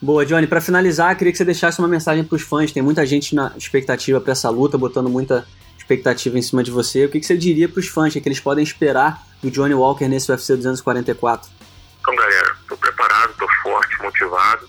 Boa, 0.00 0.24
Johnny. 0.24 0.46
Para 0.46 0.60
finalizar, 0.60 1.16
queria 1.16 1.32
que 1.32 1.38
você 1.38 1.44
deixasse 1.44 1.78
uma 1.78 1.88
mensagem 1.88 2.24
para 2.24 2.36
os 2.36 2.42
fãs. 2.42 2.72
Tem 2.72 2.82
muita 2.82 3.04
gente 3.04 3.34
na 3.34 3.52
expectativa 3.56 4.20
para 4.20 4.32
essa 4.32 4.48
luta, 4.50 4.78
botando 4.78 5.08
muita 5.08 5.46
expectativa 5.78 6.38
em 6.38 6.42
cima 6.42 6.62
de 6.62 6.70
você. 6.70 7.04
O 7.04 7.10
que, 7.10 7.20
que 7.20 7.26
você 7.26 7.36
diria 7.36 7.68
para 7.68 7.80
os 7.80 7.88
fãs? 7.88 8.14
O 8.14 8.20
que 8.20 8.28
eles 8.28 8.40
podem 8.40 8.64
esperar 8.64 9.22
do 9.42 9.50
Johnny 9.50 9.74
Walker 9.74 10.08
nesse 10.08 10.30
UFC 10.30 10.56
244? 10.56 11.50
Então, 12.04 12.16
galera, 12.16 12.56
estou 12.60 12.76
preparado, 12.76 13.30
estou 13.30 13.48
forte, 13.62 14.02
motivado. 14.02 14.68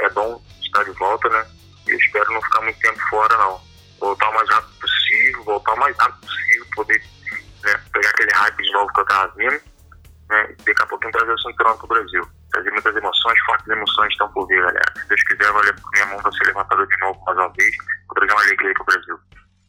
É 0.00 0.08
bom 0.10 0.38
estar 0.62 0.84
de 0.84 0.90
volta, 0.90 1.30
né? 1.30 1.46
E 1.86 1.92
eu 1.92 1.98
espero 1.98 2.30
não 2.30 2.42
ficar 2.42 2.60
muito 2.60 2.78
tempo 2.78 3.00
fora, 3.08 3.38
não. 3.38 3.58
Voltar 3.98 4.28
o 4.28 4.34
mais 4.34 4.50
rápido 4.50 4.78
possível, 4.80 5.44
voltar 5.44 5.72
o 5.72 5.78
mais 5.78 5.96
rápido 5.96 6.20
possível, 6.20 6.66
poder 6.76 7.02
né, 7.64 7.80
pegar 7.90 8.10
aquele 8.10 8.32
hype 8.32 8.62
de 8.62 8.72
novo 8.72 8.92
que 8.92 9.00
eu 9.00 9.04
estava 9.04 9.32
vindo, 9.34 9.60
né? 10.28 10.46
E 10.50 10.56
daqui 10.62 10.82
a 10.82 10.86
pouquinho 10.86 11.12
trazer 11.12 11.32
o 11.32 11.38
cinturão 11.38 11.76
para 11.78 11.84
o 11.86 11.88
Brasil 11.88 12.28
trazer 12.52 12.70
muitas 12.70 12.94
emoções, 12.94 13.38
fortes 13.46 13.66
emoções 13.66 14.12
estão 14.12 14.28
por 14.28 14.46
vir, 14.46 14.60
galera. 14.60 14.92
Se 14.96 15.08
Deus 15.08 15.22
quiser, 15.24 15.52
valeu 15.52 15.74
por 15.74 15.90
minha 15.92 16.06
mão 16.06 16.18
vai 16.18 16.32
ser 16.32 16.46
levantada 16.46 16.86
de 16.86 16.96
novo 16.98 17.20
mais 17.26 17.38
uma 17.38 17.48
vez, 17.48 17.76
vou 18.06 18.14
trazer 18.14 18.32
uma 18.32 18.42
alegria 18.42 18.74
pro 18.74 18.84
Brasil. 18.84 19.18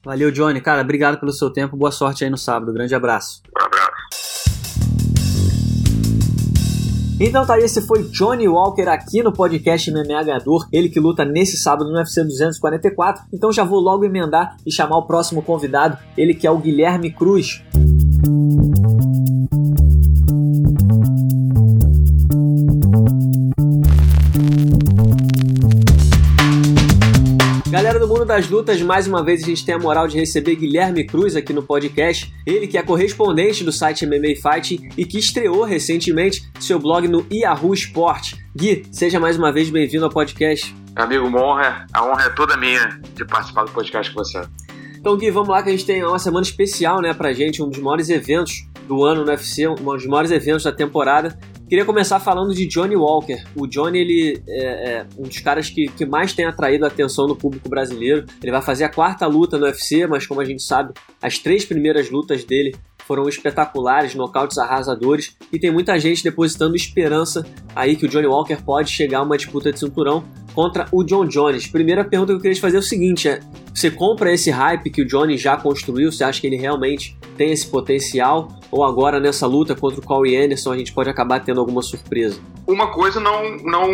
Valeu, 0.04 0.32
Johnny. 0.32 0.62
Cara, 0.62 0.82
obrigado 0.82 1.20
pelo 1.20 1.32
seu 1.32 1.50
tempo. 1.50 1.76
Boa 1.76 1.92
sorte 1.92 2.24
aí 2.24 2.30
no 2.30 2.38
sábado. 2.38 2.72
Grande 2.72 2.94
abraço. 2.94 3.42
Então 7.20 7.46
tá, 7.46 7.58
esse 7.58 7.82
foi 7.82 8.04
Johnny 8.10 8.46
Walker 8.46 8.90
aqui 8.90 9.24
no 9.24 9.32
podcast 9.32 9.90
MMA 9.90 10.24
Ganhador, 10.24 10.68
ele 10.70 10.90
que 10.90 11.00
luta 11.00 11.24
nesse 11.24 11.58
sábado 11.58 11.90
no 11.90 11.98
UFC 11.98 12.22
244. 12.24 13.24
Então 13.34 13.54
já 13.54 13.64
vou 13.64 13.80
logo 13.80 14.04
emendar 14.04 14.58
e 14.66 14.72
chamar 14.72 14.98
o 14.98 15.08
próximo 15.08 15.42
convidado, 15.42 15.98
ele 16.18 16.34
que 16.34 16.46
é 16.46 16.52
o 16.52 16.58
Guilherme 16.58 17.10
Cruz. 17.12 17.64
Das 28.36 28.50
lutas, 28.50 28.82
mais 28.82 29.08
uma 29.08 29.24
vez 29.24 29.42
a 29.42 29.46
gente 29.46 29.66
tem 29.66 29.74
a 29.74 29.80
moral 29.80 30.10
de 30.10 30.18
receber 30.18 30.58
Guilherme 30.58 31.06
Cruz 31.06 31.38
aqui 31.38 31.54
no 31.54 31.64
podcast. 31.64 32.34
Ele 32.46 32.68
que 32.68 32.78
é 32.78 32.84
correspondente 32.84 33.64
do 33.64 33.72
site 33.72 34.06
MMA 34.06 34.36
Fight 34.36 34.90
e 34.98 35.06
que 35.06 35.18
estreou 35.18 35.64
recentemente 35.64 36.46
seu 36.60 36.78
blog 36.78 37.08
no 37.08 37.26
Yahoo 37.32 37.74
Sport. 37.74 38.34
Gui, 38.54 38.84
seja 38.92 39.22
mais 39.22 39.38
uma 39.38 39.54
vez 39.54 39.70
bem-vindo 39.70 40.04
ao 40.04 40.12
podcast. 40.12 40.76
Amigo, 40.98 41.26
uma 41.26 41.42
honra, 41.42 41.86
a 41.94 42.06
honra 42.06 42.24
é 42.26 42.30
toda 42.30 42.58
minha 42.58 43.00
de 43.16 43.24
participar 43.24 43.64
do 43.64 43.72
podcast 43.72 44.14
com 44.14 44.22
você. 44.22 44.42
Então, 45.00 45.16
Gui, 45.16 45.32
vamos 45.32 45.48
lá 45.48 45.64
que 45.64 45.70
a 45.70 45.72
gente 45.72 45.86
tem 45.86 46.04
uma 46.04 46.20
semana 46.20 46.44
especial, 46.44 47.00
né, 47.00 47.14
pra 47.14 47.32
gente, 47.32 47.64
um 47.64 47.70
dos 47.70 47.80
maiores 47.80 48.10
eventos 48.10 48.68
do 48.86 49.06
ano 49.06 49.24
no 49.24 49.32
UFC, 49.32 49.66
um 49.66 49.76
dos 49.76 50.06
maiores 50.06 50.32
eventos 50.32 50.66
da 50.66 50.74
temporada. 50.74 51.40
Queria 51.68 51.84
começar 51.84 52.20
falando 52.20 52.54
de 52.54 52.68
Johnny 52.68 52.96
Walker. 52.96 53.44
O 53.56 53.66
Johnny, 53.66 53.98
ele 53.98 54.44
é, 54.48 54.66
é, 54.90 55.08
um 55.18 55.24
dos 55.24 55.40
caras 55.40 55.68
que, 55.68 55.88
que 55.88 56.06
mais 56.06 56.32
tem 56.32 56.46
atraído 56.46 56.86
a 56.86 56.90
atenção 56.90 57.26
do 57.26 57.36
público 57.36 57.68
brasileiro. 57.68 58.26
Ele 58.42 58.52
vai 58.52 58.62
fazer 58.62 58.84
a 58.84 58.90
quarta 58.90 59.26
luta 59.26 59.58
no 59.58 59.66
UFC, 59.66 60.06
mas 60.06 60.28
como 60.28 60.42
a 60.42 60.46
gente 60.46 60.62
sabe, 60.62 60.94
as 61.20 61.40
três 61.40 61.66
primeiras 61.66 62.12
lutas 62.12 62.44
dele 62.44 62.76
foram 63.08 63.28
espetaculares, 63.28 64.16
nocautes 64.16 64.58
arrasadores, 64.58 65.36
e 65.52 65.60
tem 65.60 65.72
muita 65.72 65.98
gente 66.00 66.24
depositando 66.24 66.76
esperança 66.76 67.46
aí 67.76 67.96
que 67.96 68.06
o 68.06 68.10
Johnny 68.10 68.28
Walker 68.28 68.58
pode 68.64 68.92
chegar 68.92 69.20
a 69.20 69.24
uma 69.24 69.38
disputa 69.38 69.72
de 69.72 69.80
cinturão 69.80 70.24
contra 70.54 70.88
o 70.92 71.04
John 71.04 71.26
Jones. 71.26 71.68
Primeira 71.68 72.04
pergunta 72.04 72.32
que 72.32 72.38
eu 72.38 72.42
queria 72.42 72.56
te 72.56 72.62
fazer 72.62 72.78
é 72.78 72.80
o 72.80 72.84
seguinte: 72.84 73.28
é, 73.28 73.40
você 73.74 73.92
compra 73.92 74.34
esse 74.34 74.50
hype 74.50 74.90
que 74.90 75.02
o 75.02 75.08
Johnny 75.08 75.38
já 75.38 75.58
construiu? 75.58 76.12
Você 76.12 76.24
acha 76.24 76.42
que 76.42 76.48
ele 76.48 76.56
realmente 76.56 77.18
tem 77.38 77.52
esse 77.52 77.68
potencial? 77.68 78.48
Ou 78.76 78.84
agora 78.84 79.22
nessa 79.22 79.48
luta 79.48 79.74
contra 79.74 80.02
o 80.02 80.04
Corey 80.04 80.36
Anderson 80.36 80.74
a 80.74 80.78
gente 80.78 80.92
pode 80.92 81.10
acabar 81.10 81.40
tendo 81.40 81.62
alguma 81.62 81.82
surpresa? 81.82 82.42
Uma 82.68 82.92
coisa 82.92 83.22
não, 83.22 83.56
não 83.64 83.90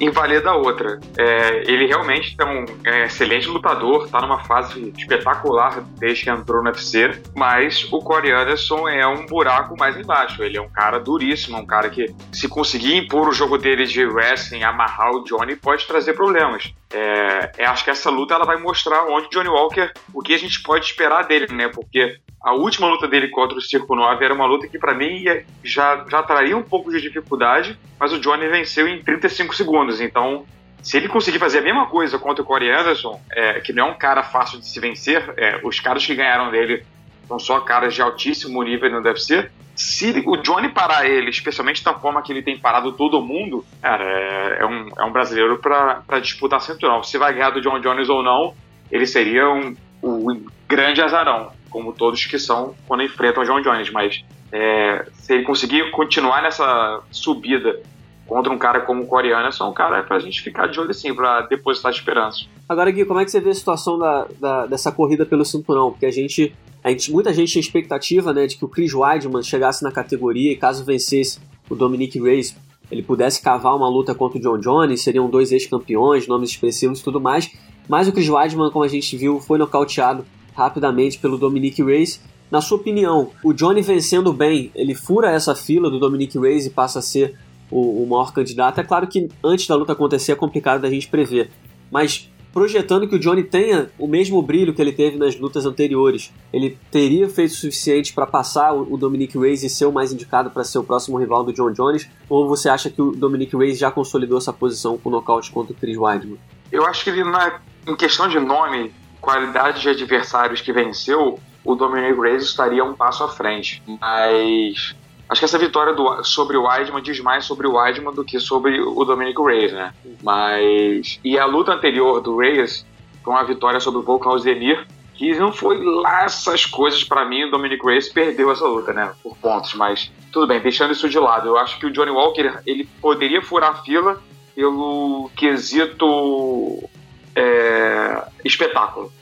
invalida 0.00 0.50
a 0.50 0.56
outra. 0.56 0.98
É, 1.16 1.62
ele 1.70 1.86
realmente 1.86 2.34
é 2.36 2.44
um 2.44 2.64
é, 2.84 3.04
excelente 3.04 3.46
lutador, 3.46 4.06
está 4.06 4.20
numa 4.20 4.42
fase 4.42 4.92
espetacular 4.98 5.84
desde 6.00 6.24
que 6.24 6.30
entrou 6.30 6.64
no 6.64 6.70
UFC, 6.70 7.22
mas 7.36 7.86
o 7.92 8.00
Corey 8.00 8.32
Anderson 8.32 8.88
é 8.88 9.06
um 9.06 9.24
buraco 9.24 9.76
mais 9.78 9.96
embaixo. 9.96 10.42
Ele 10.42 10.58
é 10.58 10.60
um 10.60 10.68
cara 10.68 10.98
duríssimo, 10.98 11.58
um 11.58 11.66
cara 11.66 11.88
que, 11.88 12.12
se 12.32 12.48
conseguir 12.48 12.96
impor 12.96 13.28
o 13.28 13.32
jogo 13.32 13.56
dele 13.56 13.86
de 13.86 14.04
wrestling, 14.04 14.64
amarrar 14.64 15.12
o 15.12 15.22
Johnny, 15.22 15.54
pode 15.54 15.86
trazer 15.86 16.14
problemas. 16.14 16.74
É, 16.92 17.52
é, 17.58 17.66
acho 17.66 17.84
que 17.84 17.90
essa 17.90 18.10
luta 18.10 18.34
ela 18.34 18.44
vai 18.44 18.58
mostrar 18.58 19.04
onde 19.04 19.30
Johnny 19.30 19.48
Walker, 19.48 19.92
o 20.12 20.20
que 20.20 20.34
a 20.34 20.38
gente 20.38 20.60
pode 20.62 20.86
esperar 20.86 21.22
dele, 21.22 21.46
né? 21.52 21.68
Porque 21.68 22.18
a 22.42 22.52
última 22.54 22.88
luta 22.88 23.06
dele 23.06 23.28
contra 23.28 23.56
o 23.56 23.60
Circo 23.60 23.94
9 23.94 24.24
era 24.24 24.34
uma 24.34 24.46
luta 24.46 24.66
que 24.66 24.78
para 24.78 24.94
mim 24.94 25.24
já, 25.62 26.04
já 26.10 26.22
traria 26.24 26.56
um 26.56 26.62
pouco 26.62 26.90
de 26.90 27.00
dificuldade, 27.00 27.78
mas 28.00 28.12
o 28.12 28.18
Johnny 28.18 28.48
venceu 28.48 28.88
em 28.88 29.00
35 29.00 29.54
segundos. 29.54 30.00
Então, 30.00 30.44
se 30.82 30.96
ele 30.96 31.06
conseguir 31.06 31.38
fazer 31.38 31.58
a 31.58 31.62
mesma 31.62 31.86
coisa 31.86 32.18
contra 32.18 32.42
o 32.42 32.44
Corey 32.46 32.68
Anderson, 32.68 33.20
é, 33.30 33.60
que 33.60 33.72
não 33.72 33.86
é 33.86 33.90
um 33.92 33.94
cara 33.94 34.24
fácil 34.24 34.58
de 34.58 34.66
se 34.66 34.80
vencer, 34.80 35.32
é, 35.36 35.60
os 35.62 35.78
caras 35.78 36.04
que 36.04 36.16
ganharam 36.16 36.50
dele 36.50 36.84
são 37.28 37.38
só 37.38 37.60
caras 37.60 37.94
de 37.94 38.02
altíssimo 38.02 38.60
nível 38.64 38.90
no 38.90 39.00
UFC. 39.06 39.48
Se 39.76 40.22
o 40.26 40.36
Johnny 40.36 40.68
parar 40.68 41.06
ele, 41.08 41.30
especialmente 41.30 41.84
da 41.84 41.94
forma 41.94 42.22
que 42.22 42.32
ele 42.32 42.42
tem 42.42 42.58
parado 42.58 42.90
todo 42.92 43.22
mundo, 43.22 43.64
cara, 43.80 44.04
é, 44.04 44.56
é 44.62 44.66
um, 44.66 44.88
é 44.98 45.04
um 45.04 45.12
brasileiro 45.12 45.58
para 45.58 46.18
disputar 46.20 46.60
cinturão. 46.60 47.04
Se 47.04 47.16
vai 47.18 47.32
ganhar 47.32 47.50
do 47.50 47.60
John 47.60 47.78
Jones 47.78 48.08
ou 48.08 48.20
não, 48.20 48.52
ele 48.90 49.06
seria 49.06 49.48
um, 49.48 49.76
um 50.02 50.44
grande 50.66 51.00
azarão 51.00 51.52
como 51.72 51.92
todos 51.92 52.26
que 52.26 52.38
são 52.38 52.74
quando 52.86 53.02
enfrentam 53.02 53.42
o 53.42 53.46
John 53.46 53.62
Jones, 53.62 53.90
mas 53.90 54.22
é, 54.52 55.06
se 55.14 55.32
ele 55.32 55.44
conseguir 55.44 55.90
continuar 55.90 56.42
nessa 56.42 57.00
subida 57.10 57.80
contra 58.26 58.52
um 58.52 58.58
cara 58.58 58.80
como 58.80 59.02
o 59.02 59.06
Corey 59.06 59.32
Anderson, 59.32 59.68
um 59.68 59.72
cara 59.72 59.98
é 59.98 60.02
pra 60.02 60.18
gente 60.18 60.40
ficar 60.42 60.66
de 60.66 60.78
olho 60.78 60.90
assim, 60.90 61.14
pra 61.14 61.42
depositar 61.42 61.90
esperança. 61.90 62.44
Agora, 62.68 62.90
Gui, 62.90 63.04
como 63.04 63.18
é 63.20 63.24
que 63.24 63.30
você 63.30 63.40
vê 63.40 63.50
a 63.50 63.54
situação 63.54 63.98
da, 63.98 64.26
da, 64.38 64.66
dessa 64.66 64.92
corrida 64.92 65.26
pelo 65.26 65.44
cinturão? 65.44 65.90
Porque 65.90 66.06
a 66.06 66.10
gente, 66.10 66.54
a 66.84 66.90
gente, 66.90 67.10
muita 67.10 67.32
gente 67.32 67.52
tinha 67.52 67.60
expectativa 67.60 68.32
né, 68.32 68.46
de 68.46 68.56
que 68.56 68.64
o 68.64 68.68
Chris 68.68 68.94
Weidman 68.94 69.42
chegasse 69.42 69.82
na 69.82 69.90
categoria 69.90 70.52
e 70.52 70.56
caso 70.56 70.84
vencesse 70.84 71.40
o 71.68 71.74
Dominic 71.74 72.20
Reyes, 72.20 72.56
ele 72.90 73.02
pudesse 73.02 73.42
cavar 73.42 73.74
uma 73.74 73.88
luta 73.88 74.14
contra 74.14 74.38
o 74.38 74.40
John 74.40 74.58
Jones, 74.58 75.02
seriam 75.02 75.28
dois 75.28 75.50
ex-campeões, 75.50 76.26
nomes 76.26 76.50
expressivos 76.50 77.00
e 77.00 77.04
tudo 77.04 77.20
mais. 77.20 77.50
Mas 77.88 78.06
o 78.06 78.12
Chris 78.12 78.28
Weidman, 78.28 78.70
como 78.70 78.84
a 78.84 78.88
gente 78.88 79.16
viu, 79.16 79.40
foi 79.40 79.58
nocauteado 79.58 80.24
rapidamente 80.54 81.18
pelo 81.18 81.38
Dominic 81.38 81.82
Reyes. 81.82 82.20
Na 82.50 82.60
sua 82.60 82.78
opinião, 82.78 83.30
o 83.42 83.52
Johnny 83.52 83.80
vencendo 83.80 84.32
bem, 84.32 84.70
ele 84.74 84.94
fura 84.94 85.30
essa 85.30 85.54
fila 85.54 85.90
do 85.90 85.98
Dominic 85.98 86.38
Reyes 86.38 86.66
e 86.66 86.70
passa 86.70 86.98
a 86.98 87.02
ser 87.02 87.36
o, 87.70 88.02
o 88.02 88.06
maior 88.06 88.32
candidato? 88.32 88.78
É 88.78 88.84
claro 88.84 89.06
que 89.06 89.28
antes 89.42 89.66
da 89.66 89.74
luta 89.74 89.92
acontecer 89.92 90.32
é 90.32 90.36
complicado 90.36 90.82
da 90.82 90.90
gente 90.90 91.08
prever, 91.08 91.50
mas 91.90 92.30
projetando 92.52 93.08
que 93.08 93.16
o 93.16 93.18
Johnny 93.18 93.42
tenha 93.42 93.90
o 93.98 94.06
mesmo 94.06 94.40
brilho 94.42 94.74
que 94.74 94.82
ele 94.82 94.92
teve 94.92 95.16
nas 95.16 95.38
lutas 95.38 95.64
anteriores, 95.64 96.30
ele 96.52 96.78
teria 96.90 97.28
feito 97.28 97.52
o 97.52 97.54
suficiente 97.54 98.12
para 98.12 98.26
passar 98.26 98.72
o 98.74 98.96
Dominic 98.98 99.38
Reyes 99.38 99.62
e 99.62 99.70
ser 99.70 99.86
o 99.86 99.92
mais 99.92 100.12
indicado 100.12 100.50
para 100.50 100.62
ser 100.62 100.78
o 100.78 100.84
próximo 100.84 101.18
rival 101.18 101.42
do 101.44 101.52
John 101.52 101.72
Jones? 101.72 102.08
Ou 102.28 102.46
você 102.46 102.68
acha 102.68 102.90
que 102.90 103.00
o 103.00 103.12
Dominic 103.12 103.56
Reyes 103.56 103.78
já 103.78 103.90
consolidou 103.90 104.36
essa 104.36 104.52
posição 104.52 104.98
com 104.98 105.08
o 105.08 105.12
nocaute 105.12 105.50
contra 105.50 105.72
o 105.72 105.76
Chris 105.76 105.96
Weidman? 105.96 106.38
Eu 106.70 106.84
acho 106.84 107.04
que 107.04 107.10
ele, 107.10 107.24
na, 107.24 107.60
em 107.86 107.96
questão 107.96 108.28
de 108.28 108.38
nome, 108.38 108.92
qualidade 109.22 109.80
de 109.80 109.88
adversários 109.88 110.60
que 110.60 110.72
venceu, 110.72 111.38
o 111.64 111.74
Dominic 111.76 112.20
Reyes 112.20 112.42
estaria 112.42 112.84
um 112.84 112.92
passo 112.92 113.22
à 113.22 113.28
frente. 113.28 113.80
Mas 114.00 114.94
acho 115.28 115.40
que 115.40 115.44
essa 115.44 115.58
vitória 115.58 115.94
do, 115.94 116.24
sobre 116.24 116.56
o 116.56 116.64
Weidman 116.64 117.02
diz 117.02 117.20
mais 117.20 117.44
sobre 117.44 117.66
o 117.66 117.74
Weidman 117.74 118.12
do 118.12 118.24
que 118.24 118.40
sobre 118.40 118.80
o 118.80 119.04
Dominic 119.04 119.40
Reyes, 119.40 119.72
né? 119.72 119.94
Mas 120.22 121.20
e 121.24 121.38
a 121.38 121.46
luta 121.46 121.72
anterior 121.72 122.20
do 122.20 122.36
Reyes 122.36 122.84
foi 123.22 123.32
uma 123.32 123.44
vitória 123.44 123.78
sobre 123.78 124.00
o 124.00 124.02
Volkan 124.02 124.30
Ozdemir, 124.30 124.84
que 125.14 125.32
não 125.36 125.52
foi 125.52 125.80
lá 125.82 126.24
essas 126.24 126.66
coisas 126.66 127.04
para 127.04 127.24
mim. 127.24 127.44
O 127.44 127.50
Dominic 127.52 127.86
Reyes 127.86 128.08
perdeu 128.08 128.50
essa 128.50 128.66
luta, 128.66 128.92
né? 128.92 129.12
Por 129.22 129.36
pontos, 129.36 129.72
mas 129.74 130.10
tudo 130.32 130.48
bem. 130.48 130.60
Deixando 130.60 130.92
isso 130.92 131.08
de 131.08 131.18
lado, 131.18 131.48
eu 131.48 131.56
acho 131.56 131.78
que 131.78 131.86
o 131.86 131.92
Johnny 131.92 132.10
Walker 132.10 132.58
ele 132.66 132.88
poderia 133.00 133.40
furar 133.40 133.70
a 133.70 133.82
fila 133.82 134.20
pelo 134.54 135.30
quesito 135.36 136.90
é, 137.34 138.22
espetáculo. 138.44 139.12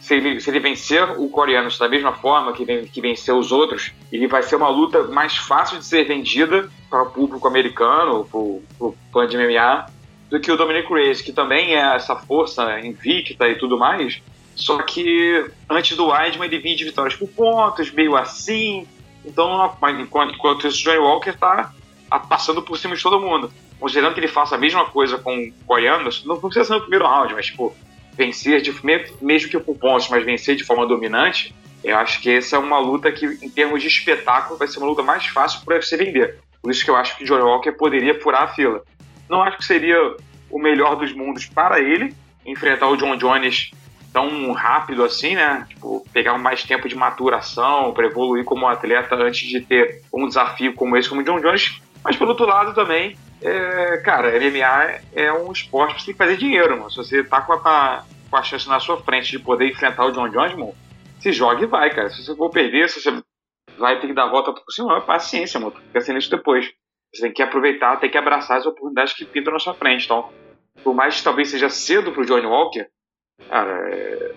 Se 0.00 0.14
ele, 0.14 0.40
se 0.40 0.50
ele 0.50 0.58
vencer 0.58 1.02
o 1.20 1.28
coreano 1.28 1.70
da 1.78 1.88
mesma 1.88 2.12
forma 2.12 2.52
que, 2.52 2.64
vem, 2.64 2.84
que 2.86 3.00
venceu 3.00 3.38
os 3.38 3.52
outros, 3.52 3.92
ele 4.10 4.26
vai 4.26 4.42
ser 4.42 4.56
uma 4.56 4.68
luta 4.68 5.04
mais 5.04 5.36
fácil 5.36 5.78
de 5.78 5.84
ser 5.84 6.04
vendida 6.04 6.68
para 6.88 7.04
o 7.04 7.10
público 7.10 7.46
americano, 7.46 8.24
para 8.24 8.38
o 8.38 8.96
fã 9.12 9.28
de 9.28 9.36
MMA, 9.36 9.86
do 10.28 10.40
que 10.40 10.50
o 10.50 10.56
Dominic 10.56 10.92
Reyes, 10.92 11.20
que 11.20 11.32
também 11.32 11.76
é 11.76 11.94
essa 11.94 12.16
força 12.16 12.80
invicta 12.80 13.48
e 13.48 13.54
tudo 13.56 13.78
mais. 13.78 14.20
Só 14.56 14.82
que 14.82 15.46
antes 15.68 15.96
do 15.96 16.08
Weidman 16.08 16.48
ele 16.48 16.58
vinha 16.58 16.76
de 16.76 16.84
vitórias 16.84 17.14
por 17.14 17.28
pontos, 17.28 17.92
meio 17.92 18.16
assim. 18.16 18.86
Então, 19.24 19.72
enquanto, 20.00 20.34
enquanto 20.34 20.66
isso, 20.66 20.80
o 20.80 20.82
Johnny 20.82 20.98
Walker 20.98 21.30
está 21.30 21.72
passando 22.28 22.60
por 22.60 22.76
cima 22.76 22.96
de 22.96 23.02
todo 23.02 23.20
mundo 23.20 23.52
considerando 23.80 24.14
que 24.14 24.20
ele 24.20 24.28
faça 24.28 24.54
a 24.54 24.58
mesma 24.58 24.84
coisa 24.84 25.18
com 25.18 25.34
o 25.36 25.64
coreano, 25.66 26.08
não 26.24 26.38
precisa 26.38 26.64
ser 26.64 26.74
no 26.74 26.80
primeiro 26.82 27.06
round, 27.06 27.34
mas, 27.34 27.46
tipo, 27.46 27.74
vencer, 28.12 28.60
de, 28.60 28.74
mesmo 29.22 29.50
que 29.50 29.58
por 29.58 29.76
pontos, 29.76 30.08
mas 30.10 30.24
vencer 30.24 30.54
de 30.54 30.64
forma 30.64 30.86
dominante, 30.86 31.54
eu 31.82 31.96
acho 31.96 32.20
que 32.20 32.30
essa 32.30 32.56
é 32.56 32.58
uma 32.58 32.78
luta 32.78 33.10
que, 33.10 33.26
em 33.26 33.48
termos 33.48 33.80
de 33.80 33.88
espetáculo, 33.88 34.58
vai 34.58 34.68
ser 34.68 34.78
uma 34.78 34.88
luta 34.88 35.02
mais 35.02 35.26
fácil 35.26 35.62
para 35.64 35.80
você 35.80 35.96
vender. 35.96 36.38
Por 36.60 36.70
isso 36.70 36.84
que 36.84 36.90
eu 36.90 36.96
acho 36.96 37.16
que 37.16 37.24
Johnny 37.24 37.42
Walker 37.42 37.72
poderia 37.72 38.20
furar 38.20 38.42
a 38.42 38.48
fila. 38.48 38.82
Não 39.28 39.42
acho 39.42 39.56
que 39.56 39.64
seria 39.64 39.96
o 40.50 40.58
melhor 40.58 40.96
dos 40.96 41.12
mundos 41.14 41.46
para 41.46 41.80
ele 41.80 42.14
enfrentar 42.44 42.88
o 42.88 42.96
John 42.96 43.16
Jones 43.16 43.70
tão 44.12 44.52
rápido 44.52 45.04
assim, 45.04 45.34
né? 45.34 45.66
Tipo, 45.68 46.04
pegar 46.12 46.36
mais 46.36 46.62
tempo 46.64 46.88
de 46.88 46.96
maturação 46.96 47.92
para 47.92 48.06
evoluir 48.06 48.44
como 48.44 48.68
atleta 48.68 49.14
antes 49.14 49.48
de 49.48 49.60
ter 49.60 50.02
um 50.12 50.26
desafio 50.26 50.74
como 50.74 50.96
esse 50.96 51.08
como 51.08 51.20
o 51.20 51.24
John 51.24 51.40
Jones. 51.40 51.80
Mas, 52.02 52.16
pelo 52.16 52.30
outro 52.30 52.46
lado, 52.46 52.74
também, 52.74 53.16
é, 53.42 53.96
cara, 53.98 54.38
MMA 54.38 55.00
é 55.14 55.32
um 55.32 55.50
esporte 55.50 55.94
que 55.94 56.00
você 56.00 56.06
tem 56.06 56.14
que 56.14 56.18
fazer 56.18 56.36
dinheiro, 56.36 56.76
mano. 56.76 56.90
Se 56.90 56.96
você 56.96 57.24
tá 57.24 57.40
com 57.40 57.52
a, 57.54 58.04
com 58.30 58.36
a 58.36 58.42
chance 58.42 58.68
na 58.68 58.78
sua 58.78 59.02
frente 59.02 59.30
de 59.30 59.38
poder 59.38 59.68
enfrentar 59.68 60.04
o 60.06 60.12
John 60.12 60.28
Jones, 60.28 60.54
mano, 60.54 60.74
se 61.20 61.32
joga 61.32 61.62
e 61.62 61.66
vai, 61.66 61.90
cara. 61.94 62.10
Se 62.10 62.22
você 62.22 62.36
for 62.36 62.50
perder, 62.50 62.88
se 62.88 63.00
você 63.00 63.22
vai 63.78 63.98
ter 63.98 64.06
que 64.06 64.12
dar 64.12 64.24
a 64.24 64.30
volta 64.30 64.52
por 64.52 64.70
cima, 64.70 64.98
é 64.98 65.00
paciência, 65.00 65.58
mano. 65.58 65.72
Fica 65.72 66.00
sendo 66.00 66.18
isso 66.18 66.30
depois. 66.30 66.70
Você 67.14 67.22
tem 67.22 67.32
que 67.32 67.42
aproveitar, 67.42 67.98
tem 67.98 68.10
que 68.10 68.18
abraçar 68.18 68.58
as 68.58 68.66
oportunidades 68.66 69.14
que 69.14 69.24
pintam 69.24 69.52
na 69.52 69.58
sua 69.58 69.74
frente. 69.74 70.04
Então, 70.04 70.30
por 70.84 70.94
mais 70.94 71.16
que 71.16 71.24
talvez 71.24 71.48
seja 71.48 71.68
cedo 71.68 72.12
pro 72.12 72.24
Johnny 72.24 72.46
Walker, 72.46 72.86
cara, 73.48 73.88
é... 73.90 74.34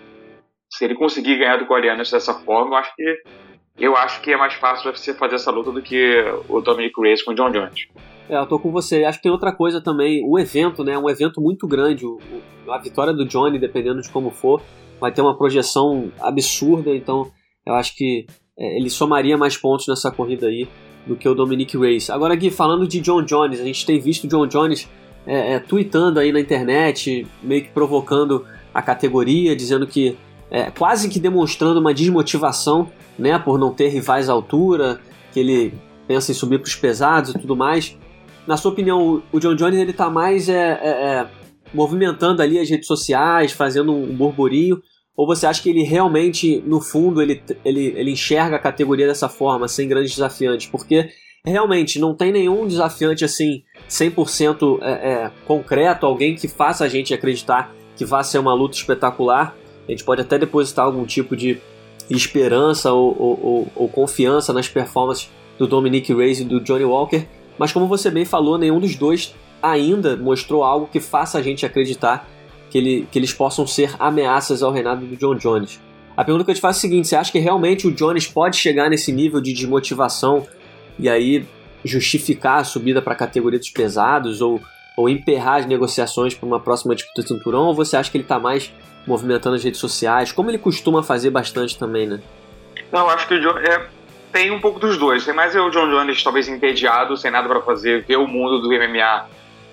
se 0.72 0.84
ele 0.84 0.94
conseguir 0.94 1.38
ganhar 1.38 1.58
do 1.58 1.66
coreano 1.66 1.98
dessa 1.98 2.34
forma, 2.34 2.74
eu 2.74 2.78
acho 2.78 2.94
que 2.96 3.22
eu 3.78 3.96
acho 3.96 4.20
que 4.20 4.32
é 4.32 4.36
mais 4.36 4.54
fácil 4.54 4.94
você 4.94 5.12
fazer 5.14 5.36
essa 5.36 5.50
luta 5.50 5.72
do 5.72 5.82
que 5.82 6.22
o 6.48 6.60
Dominic 6.60 7.00
Reyes 7.00 7.22
com 7.22 7.32
o 7.32 7.34
John 7.34 7.50
Jones. 7.50 7.88
É, 8.28 8.36
eu 8.36 8.46
tô 8.46 8.58
com 8.58 8.70
você. 8.70 9.04
Acho 9.04 9.18
que 9.18 9.24
tem 9.24 9.32
outra 9.32 9.52
coisa 9.52 9.80
também. 9.80 10.22
O 10.26 10.38
evento, 10.38 10.82
né? 10.84 10.96
Um 10.96 11.10
evento 11.10 11.40
muito 11.40 11.66
grande. 11.66 12.06
O, 12.06 12.18
a 12.68 12.78
vitória 12.78 13.12
do 13.12 13.24
Johnny, 13.24 13.58
dependendo 13.58 14.00
de 14.00 14.08
como 14.10 14.30
for, 14.30 14.62
vai 15.00 15.12
ter 15.12 15.20
uma 15.20 15.36
projeção 15.36 16.10
absurda. 16.20 16.94
Então, 16.94 17.30
eu 17.66 17.74
acho 17.74 17.94
que 17.96 18.26
é, 18.58 18.76
ele 18.76 18.88
somaria 18.88 19.36
mais 19.36 19.56
pontos 19.56 19.86
nessa 19.88 20.10
corrida 20.10 20.46
aí 20.46 20.68
do 21.06 21.16
que 21.16 21.28
o 21.28 21.34
Dominic 21.34 21.76
Reyes. 21.76 22.08
Agora, 22.08 22.34
Gui, 22.34 22.50
falando 22.50 22.86
de 22.86 23.00
John 23.00 23.22
Jones, 23.22 23.60
a 23.60 23.64
gente 23.64 23.84
tem 23.84 23.98
visto 24.00 24.24
o 24.24 24.28
John 24.28 24.46
Jones 24.46 24.88
é, 25.26 25.54
é, 25.54 25.58
tweetando 25.58 26.18
aí 26.18 26.32
na 26.32 26.40
internet, 26.40 27.26
meio 27.42 27.62
que 27.62 27.70
provocando 27.70 28.46
a 28.72 28.80
categoria, 28.80 29.54
dizendo 29.54 29.86
que 29.86 30.16
é, 30.50 30.70
quase 30.70 31.08
que 31.08 31.18
demonstrando 31.18 31.80
uma 31.80 31.94
desmotivação, 31.94 32.90
né, 33.18 33.38
por 33.38 33.58
não 33.58 33.72
ter 33.72 33.88
rivais 33.88 34.28
à 34.28 34.32
altura, 34.32 35.00
que 35.32 35.40
ele 35.40 35.74
pensa 36.06 36.32
em 36.32 36.34
subir 36.34 36.58
para 36.58 36.68
os 36.68 36.76
pesados 36.76 37.30
e 37.30 37.38
tudo 37.38 37.56
mais 37.56 37.96
na 38.46 38.56
sua 38.56 38.72
opinião, 38.72 39.22
o 39.32 39.40
John 39.40 39.54
Jones 39.54 39.78
ele 39.78 39.92
tá 39.92 40.10
mais 40.10 40.48
é, 40.48 40.78
é, 40.82 40.88
é, 40.88 41.26
movimentando 41.72 42.42
ali 42.42 42.58
as 42.58 42.68
redes 42.68 42.86
sociais, 42.86 43.52
fazendo 43.52 43.92
um 43.92 44.14
burburinho, 44.14 44.80
ou 45.16 45.26
você 45.26 45.46
acha 45.46 45.62
que 45.62 45.70
ele 45.70 45.82
realmente, 45.82 46.62
no 46.66 46.80
fundo, 46.80 47.22
ele, 47.22 47.42
ele, 47.64 47.94
ele 47.96 48.10
enxerga 48.10 48.56
a 48.56 48.58
categoria 48.58 49.06
dessa 49.06 49.28
forma, 49.28 49.68
sem 49.68 49.88
grandes 49.88 50.12
desafiantes? 50.12 50.66
Porque 50.66 51.08
realmente 51.44 51.98
não 51.98 52.14
tem 52.14 52.32
nenhum 52.32 52.66
desafiante 52.66 53.24
assim 53.24 53.62
100% 53.88 54.78
é, 54.82 54.90
é, 54.90 55.30
concreto, 55.46 56.06
alguém 56.06 56.34
que 56.34 56.48
faça 56.48 56.84
a 56.84 56.88
gente 56.88 57.14
acreditar 57.14 57.72
que 57.96 58.04
vai 58.04 58.24
ser 58.24 58.38
uma 58.38 58.54
luta 58.54 58.76
espetacular. 58.76 59.56
A 59.86 59.90
gente 59.90 60.04
pode 60.04 60.20
até 60.20 60.38
depositar 60.38 60.84
algum 60.84 61.04
tipo 61.04 61.36
de 61.36 61.58
esperança 62.08 62.92
ou, 62.92 63.16
ou, 63.18 63.40
ou, 63.42 63.72
ou 63.74 63.88
confiança 63.88 64.52
nas 64.52 64.68
performances 64.68 65.30
do 65.58 65.66
Dominic 65.66 66.12
Reyes 66.12 66.40
e 66.40 66.44
do 66.44 66.60
Johnny 66.60 66.84
Walker, 66.84 67.26
mas 67.58 67.72
como 67.72 67.86
você 67.86 68.10
bem 68.10 68.24
falou, 68.24 68.58
nenhum 68.58 68.80
dos 68.80 68.96
dois 68.96 69.34
ainda 69.62 70.16
mostrou 70.16 70.62
algo 70.62 70.88
que 70.90 71.00
faça 71.00 71.38
a 71.38 71.42
gente 71.42 71.64
acreditar 71.64 72.28
que, 72.70 72.78
ele, 72.78 73.08
que 73.10 73.18
eles 73.18 73.32
possam 73.32 73.66
ser 73.66 73.94
ameaças 73.98 74.62
ao 74.62 74.72
reinado 74.72 75.06
do 75.06 75.16
John 75.16 75.36
Jones. 75.36 75.80
A 76.16 76.24
pergunta 76.24 76.44
que 76.44 76.50
eu 76.50 76.54
te 76.54 76.60
faço 76.60 76.78
é 76.78 76.80
a 76.80 76.80
seguinte: 76.80 77.08
você 77.08 77.16
acha 77.16 77.32
que 77.32 77.38
realmente 77.38 77.86
o 77.86 77.92
Jones 77.92 78.26
pode 78.26 78.56
chegar 78.56 78.90
nesse 78.90 79.12
nível 79.12 79.40
de 79.40 79.52
desmotivação 79.52 80.46
e 80.98 81.08
aí 81.08 81.44
justificar 81.84 82.60
a 82.60 82.64
subida 82.64 83.02
para 83.02 83.12
a 83.12 83.16
categoria 83.16 83.58
dos 83.58 83.70
pesados 83.70 84.40
ou, 84.40 84.60
ou 84.96 85.08
emperrar 85.08 85.56
as 85.56 85.66
negociações 85.66 86.34
para 86.34 86.46
uma 86.46 86.60
próxima 86.60 86.94
disputa 86.94 87.22
de 87.22 87.28
cinturão? 87.28 87.66
Ou 87.66 87.74
você 87.74 87.96
acha 87.96 88.10
que 88.10 88.16
ele 88.16 88.24
está 88.24 88.38
mais 88.38 88.72
movimentando 89.06 89.56
as 89.56 89.64
redes 89.64 89.80
sociais, 89.80 90.32
como 90.32 90.50
ele 90.50 90.58
costuma 90.58 91.02
fazer 91.02 91.30
bastante 91.30 91.78
também, 91.78 92.06
né? 92.06 92.20
Não, 92.90 93.08
acho 93.08 93.26
que 93.28 93.34
o 93.34 93.40
John, 93.40 93.58
é, 93.58 93.86
tem 94.32 94.50
um 94.50 94.60
pouco 94.60 94.80
dos 94.80 94.96
dois. 94.96 95.24
Tem 95.24 95.34
mais 95.34 95.54
o 95.54 95.70
John 95.70 95.90
Jones 95.90 96.22
talvez 96.22 96.48
entediado, 96.48 97.16
sem 97.16 97.30
nada 97.30 97.48
para 97.48 97.60
fazer, 97.60 98.04
ver 98.04 98.16
o 98.16 98.26
mundo 98.26 98.60
do 98.60 98.68
MMA, 98.68 99.26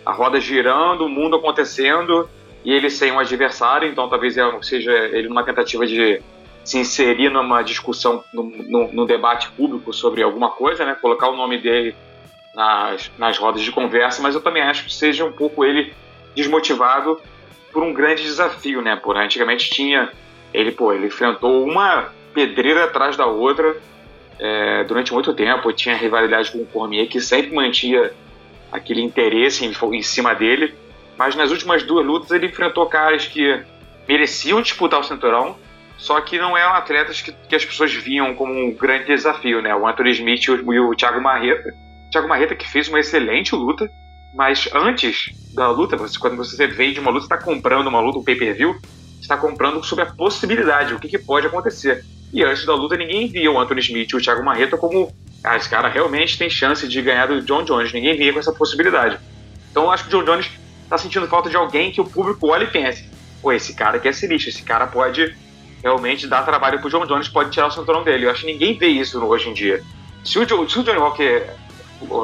a 0.06 0.12
roda 0.12 0.40
girando, 0.40 1.06
o 1.06 1.10
mundo 1.10 1.36
acontecendo 1.36 2.30
e 2.64 2.72
ele 2.72 2.90
sem 2.90 3.12
um 3.12 3.20
adversário, 3.20 3.90
então 3.90 4.08
talvez 4.08 4.36
seja 4.62 4.92
ele 4.92 5.28
numa 5.28 5.44
tentativa 5.44 5.86
de 5.86 6.22
se 6.64 6.78
inserir 6.78 7.30
numa 7.30 7.64
discussão, 7.64 8.24
num, 8.32 8.90
num, 8.92 9.06
debate 9.06 9.50
público 9.52 9.92
sobre 9.92 10.22
alguma 10.22 10.52
coisa, 10.52 10.86
né? 10.86 10.96
Colocar 11.02 11.28
o 11.30 11.36
nome 11.36 11.60
dele 11.60 11.96
nas, 12.54 13.12
nas 13.18 13.38
rodas 13.38 13.62
de 13.62 13.72
conversa, 13.72 14.22
mas 14.22 14.36
eu 14.36 14.42
também 14.42 14.62
acho 14.64 14.86
que 14.86 14.94
seja 14.94 15.26
um 15.26 15.32
pouco 15.32 15.64
ele 15.64 15.94
desmotivado 16.36 17.20
por 17.72 17.84
um 17.84 17.94
grande 17.94 18.24
desafio, 18.24 18.82
né? 18.82 18.96
Por 18.96 19.18
antigamente 19.18 19.70
tinha 19.70 20.12
ele, 20.54 20.72
pô, 20.72 20.92
ele 20.92 21.08
enfrentou 21.08 21.64
uma 21.66 22.10
pedreira 22.34 22.86
atrás 22.86 23.16
da 23.16 23.26
outra 23.26 23.78
é, 24.40 24.84
durante 24.84 25.14
muito 25.14 25.34
tempo, 25.34 25.72
tinha 25.72 25.96
rivalidade 25.96 26.52
com 26.52 26.60
o 26.60 26.66
Cormier 26.66 27.08
que 27.08 27.22
sempre 27.22 27.54
mantinha 27.54 28.12
aquele 28.72 29.02
interesse 29.02 29.66
em, 29.66 29.72
em 29.96 30.02
cima 30.02 30.34
dele, 30.34 30.74
mas 31.18 31.36
nas 31.36 31.52
últimas 31.52 31.84
duas 31.84 32.06
lutas 32.06 32.32
ele 32.32 32.48
enfrentou 32.48 32.86
caras 32.88 33.26
que 33.28 33.62
mereciam 34.08 34.62
disputar 34.62 35.00
o 35.00 35.04
cinturão, 35.04 35.56
só 35.98 36.20
que 36.20 36.40
não 36.40 36.58
eram 36.58 36.74
atletas 36.74 37.22
que, 37.22 37.32
que 37.32 37.56
as 37.56 37.64
pessoas 37.64 37.94
viam 37.94 38.34
como 38.34 38.52
um 38.52 38.74
grande 38.74 39.06
desafio, 39.06 39.62
né? 39.62 39.76
O 39.76 39.88
Anthony 39.88 40.12
Smith 40.12 40.44
e 40.46 40.52
o, 40.52 40.74
e 40.74 40.80
o 40.80 40.96
Thiago 40.96 41.22
Marreta. 41.22 41.72
Thiago 42.12 42.28
Marreta 42.28 42.56
que 42.56 42.70
fez 42.70 42.88
uma 42.88 43.00
excelente 43.00 43.56
luta, 43.56 43.90
mas 44.34 44.70
antes 44.74 45.32
da 45.54 45.70
luta, 45.70 45.98
você, 45.98 46.18
quando 46.18 46.38
você 46.38 46.68
vende 46.68 47.00
uma 47.00 47.12
luta, 47.12 47.26
está 47.26 47.38
comprando 47.38 47.88
uma 47.88 48.00
luta, 48.00 48.20
um 48.20 48.24
pay-per-view, 48.24 48.76
está 49.20 49.38
comprando 49.38 49.84
sobre 49.84 50.04
a 50.04 50.08
possibilidade, 50.08 50.94
o 50.94 51.00
que, 51.00 51.08
que, 51.08 51.18
pode 51.18 51.48
acontecer. 51.48 52.04
E 52.34 52.44
antes 52.44 52.66
da 52.66 52.74
luta, 52.74 52.96
ninguém 52.96 53.28
via 53.28 53.52
o 53.52 53.60
Anthony 53.60 53.82
Smith 53.82 54.10
e 54.12 54.16
o 54.16 54.22
Thiago 54.22 54.44
Marreta 54.44 54.78
como 54.78 55.14
ah, 55.44 55.58
esse 55.58 55.70
cara 55.70 55.90
realmente 55.90 56.38
tem 56.38 56.50
chance 56.50 56.88
de 56.88 57.02
ganhar 57.02 57.28
do 57.28 57.42
John 57.42 57.64
Jones. 57.64 57.92
Ninguém 57.92 58.18
via 58.18 58.32
com 58.32 58.40
essa 58.40 58.54
possibilidade. 58.54 59.18
Então 59.70 59.84
eu 59.84 59.92
acho 59.92 60.04
que 60.04 60.16
o 60.16 60.20
John 60.20 60.26
Jones 60.26 60.50
está 60.84 60.98
sentindo 60.98 61.28
falta 61.28 61.50
de 61.50 61.56
alguém 61.56 61.92
que 61.92 62.00
o 62.00 62.06
público 62.06 62.48
olhe 62.48 62.66
e 62.66 62.68
pense: 62.68 63.10
pô, 63.42 63.52
esse 63.52 63.74
cara 63.74 63.98
aqui 63.98 64.08
é 64.08 64.14
sinistro, 64.14 64.50
esse 64.50 64.64
cara 64.64 64.88
pode 64.88 65.36
realmente 65.84 66.28
dar 66.28 66.44
trabalho 66.44 66.80
pro 66.80 66.90
John 66.90 67.06
Jones, 67.06 67.28
pode 67.28 67.52
tirar 67.52 67.68
o 67.68 67.72
cinturão 67.72 68.04
dele. 68.04 68.26
Eu 68.26 68.32
acho 68.32 68.42
que 68.42 68.52
ninguém 68.52 68.78
vê 68.78 68.88
isso 68.88 69.24
hoje 69.24 69.50
em 69.50 69.54
dia. 69.54 69.82
Se 70.24 70.38
o, 70.38 70.70
se 70.70 70.80
o 70.80 70.84
Johnny 70.84 71.00
Walker 71.00 71.50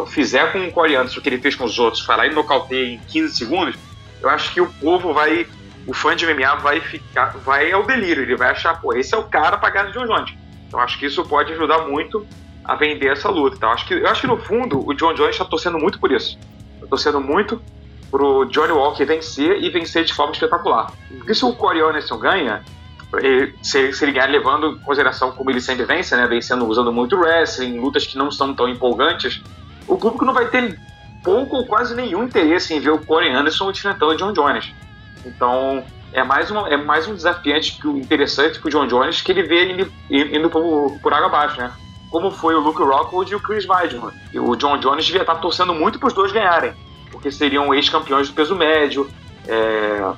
fizer 0.08 0.52
com 0.52 0.68
o 0.68 0.72
Corey 0.72 0.96
Anderson 0.96 1.20
o 1.20 1.24
que 1.24 1.30
ele 1.30 1.40
fez 1.40 1.56
com 1.56 1.66
os 1.66 1.78
outros, 1.80 2.04
falar 2.04 2.28
e 2.28 2.34
nocauteia 2.34 2.94
em 2.94 3.00
15 3.00 3.36
segundos, 3.36 3.76
eu 4.22 4.30
acho 4.30 4.54
que 4.54 4.62
o 4.62 4.68
povo 4.74 5.14
vai, 5.14 5.48
o 5.86 5.94
fã 5.94 6.16
de 6.16 6.26
MMA 6.26 6.56
vai 6.56 6.80
ficar, 6.80 7.38
vai 7.38 7.72
ao 7.72 7.86
delírio, 7.86 8.24
ele 8.24 8.36
vai 8.36 8.52
achar, 8.52 8.80
pô, 8.82 8.94
esse 8.94 9.14
é 9.14 9.18
o 9.18 9.24
cara 9.24 9.58
pra 9.58 9.70
ganhar 9.70 9.90
o 9.90 9.92
John 9.92 10.08
Jones. 10.08 10.34
Então 10.68 10.80
acho 10.80 10.98
que 11.00 11.06
isso 11.06 11.24
pode 11.24 11.54
ajudar 11.54 11.88
muito 11.88 12.26
a 12.64 12.76
vender 12.76 13.12
essa 13.12 13.30
luta. 13.30 13.56
Então 13.56 13.72
acho 13.72 13.86
que, 13.86 13.94
eu 13.94 14.08
acho 14.08 14.22
que 14.22 14.28
no 14.28 14.38
fundo 14.38 14.86
o 14.86 14.94
John 14.94 15.14
Jones 15.14 15.32
está 15.32 15.46
torcendo 15.46 15.78
muito 15.78 16.00
por 16.00 16.12
isso. 16.12 16.38
Está 16.76 16.88
torcendo 16.88 17.22
muito 17.22 17.62
pro 18.12 18.46
Johnny 18.46 18.72
Walker 18.72 19.06
vencer 19.06 19.64
e 19.64 19.70
vencer 19.70 20.04
de 20.04 20.14
forma 20.14 20.34
espetacular. 20.34 20.92
Porque 21.10 21.34
se 21.34 21.46
o 21.46 21.54
Corey 21.54 21.82
Anderson 21.82 22.18
ganha, 22.18 22.64
se, 23.62 23.94
se 23.94 24.06
ele 24.06 24.12
ganhar 24.12 24.30
levando 24.30 24.72
em 24.72 24.80
consideração 24.80 25.32
como 25.32 25.50
ele 25.50 25.62
sempre 25.62 25.86
vence, 25.86 26.16
né, 26.16 26.26
vencendo 26.28 26.66
usando 26.66 26.92
muito 26.92 27.16
wrestling, 27.16 27.80
lutas 27.80 28.06
que 28.06 28.18
não 28.18 28.32
são 28.32 28.54
tão 28.54 28.68
empolgantes, 28.68 29.42
o 29.88 29.98
público 29.98 30.26
não 30.26 30.34
vai 30.34 30.48
ter 30.50 30.80
pouco 31.24 31.58
ou 31.58 31.66
quase 31.66 31.96
nenhum 31.96 32.24
interesse 32.24 32.74
em 32.74 32.80
ver 32.80 32.92
o 32.92 33.00
Corey 33.00 33.32
Anderson 33.32 33.72
enfrentando 33.72 34.14
o 34.14 34.18
John 34.18 34.34
Jones. 34.34 34.72
Então, 35.26 35.84
é 36.14 36.24
mais, 36.24 36.50
uma, 36.52 36.70
é 36.70 36.78
mais 36.78 37.08
um 37.08 37.14
desafiante 37.14 37.80
que, 37.80 37.88
interessante 37.88 38.60
que 38.60 38.68
o 38.68 38.70
John 38.70 38.88
Jones, 38.88 39.22
que 39.22 39.32
ele 39.32 39.44
vê 39.44 39.72
indo, 39.72 39.92
indo 40.10 40.50
por, 40.50 40.98
por 41.02 41.14
água 41.14 41.28
abaixo, 41.28 41.60
né? 41.60 41.72
Como 42.10 42.32
foi 42.32 42.56
o 42.56 42.60
Luke 42.60 42.82
Rockwood 42.82 43.32
e 43.32 43.36
o 43.36 43.40
Chris 43.40 43.68
Weidman. 43.68 44.12
E 44.32 44.40
o 44.40 44.56
John 44.56 44.78
Jones 44.78 45.06
devia 45.06 45.22
estar 45.22 45.36
torcendo 45.36 45.74
muito 45.74 46.00
para 46.00 46.08
os 46.08 46.14
dois 46.14 46.32
ganharem, 46.32 46.74
porque 47.12 47.30
seriam 47.30 47.74
ex-campeões 47.74 48.30
do 48.30 48.34
peso 48.34 48.56
médio. 48.56 49.10
É, 49.46 50.14